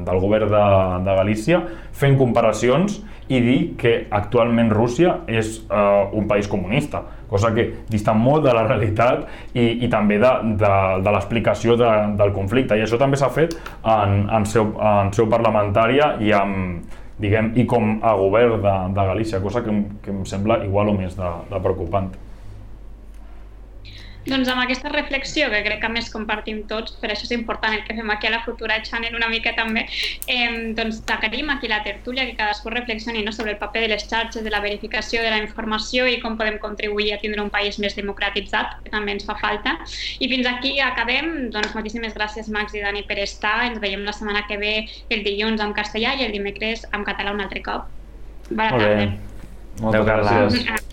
del 0.09 0.23
govern 0.23 0.49
de, 0.49 0.63
de 1.05 1.19
Galícia 1.21 1.61
fent 1.93 2.17
comparacions 2.17 2.97
i 3.29 3.43
dir 3.45 3.59
que 3.77 3.93
actualment 4.09 4.73
Rússia 4.73 5.19
és 5.29 5.59
uh, 5.67 6.07
un 6.17 6.25
país 6.25 6.49
comunista, 6.49 7.03
cosa 7.29 7.53
que 7.55 7.67
dista 7.89 8.13
molt 8.15 8.45
de 8.47 8.53
la 8.55 8.65
realitat 8.67 9.25
i, 9.53 9.85
i 9.85 9.89
també 9.91 10.19
de, 10.21 10.33
de, 10.59 10.73
de 11.03 11.15
l'explicació 11.15 11.77
de, 11.79 11.89
del 12.19 12.33
conflicte. 12.35 12.77
I 12.77 12.85
això 12.85 12.99
també 13.01 13.19
s'ha 13.19 13.31
fet 13.33 13.57
en, 13.83 14.23
en, 14.29 14.47
seu, 14.49 14.71
en 14.77 15.11
seu 15.15 15.29
parlamentària 15.31 16.15
i 16.23 16.31
amb, 16.35 16.95
diguem, 17.21 17.51
i 17.57 17.65
com 17.69 17.97
a 18.05 18.13
govern 18.19 18.61
de, 18.61 18.77
de 18.95 19.09
Galícia, 19.11 19.41
cosa 19.43 19.63
que, 19.65 19.75
que 20.03 20.13
em 20.13 20.23
sembla 20.29 20.61
igual 20.65 20.93
o 20.93 20.97
més 20.97 21.17
de, 21.17 21.33
de 21.51 21.61
preocupant. 21.63 22.11
Doncs 24.27 24.49
amb 24.51 24.59
aquesta 24.59 24.89
reflexió, 24.91 25.47
que 25.51 25.61
crec 25.63 25.79
que 25.79 25.89
més 25.91 26.09
compartim 26.11 26.59
tots, 26.67 26.97
per 27.01 27.11
això 27.13 27.23
és 27.23 27.33
important 27.35 27.73
el 27.75 27.83
que 27.87 27.95
fem 27.95 28.09
aquí 28.11 28.27
a 28.27 28.33
la 28.33 28.41
Futura 28.43 28.81
Channel 28.83 29.15
una 29.15 29.29
mica 29.31 29.53
també, 29.55 29.85
eh, 30.27 30.73
doncs 30.75 30.99
tacarim 31.07 31.49
aquí 31.53 31.69
la 31.71 31.79
tertúlia, 31.85 32.25
que 32.27 32.35
cadascú 32.35 32.73
reflexioni 32.73 33.23
no, 33.23 33.31
sobre 33.31 33.53
el 33.55 33.57
paper 33.61 33.85
de 33.85 33.91
les 33.93 34.03
xarxes, 34.09 34.43
de 34.43 34.51
la 34.51 34.59
verificació 34.59 35.21
de 35.23 35.31
la 35.31 35.39
informació 35.43 36.07
i 36.11 36.19
com 36.23 36.35
podem 36.37 36.59
contribuir 36.59 37.13
a 37.15 37.21
tindre 37.23 37.41
un 37.41 37.51
país 37.53 37.79
més 37.79 37.95
democratitzat, 37.95 38.81
que 38.83 38.91
també 38.91 39.15
ens 39.15 39.27
fa 39.27 39.37
falta. 39.39 39.77
I 40.19 40.27
fins 40.27 40.49
aquí 40.49 40.77
acabem. 40.83 41.49
Doncs 41.53 41.75
moltíssimes 41.77 42.15
gràcies, 42.17 42.51
Max 42.51 42.75
i 42.75 42.83
Dani, 42.83 43.05
per 43.07 43.19
estar. 43.23 43.55
Ens 43.69 43.79
veiem 43.83 44.03
la 44.07 44.15
setmana 44.15 44.43
que 44.49 44.59
ve 44.59 44.73
el 45.13 45.23
dilluns 45.23 45.63
en 45.63 45.71
castellà 45.77 46.17
i 46.17 46.27
el 46.27 46.35
dimecres 46.35 46.83
en 46.91 47.07
català 47.07 47.31
un 47.35 47.45
altre 47.45 47.63
cop. 47.63 47.87
Bona 48.49 48.75
tarda. 48.75 49.09
Moltes 49.81 50.05
gràcies. 50.11 50.85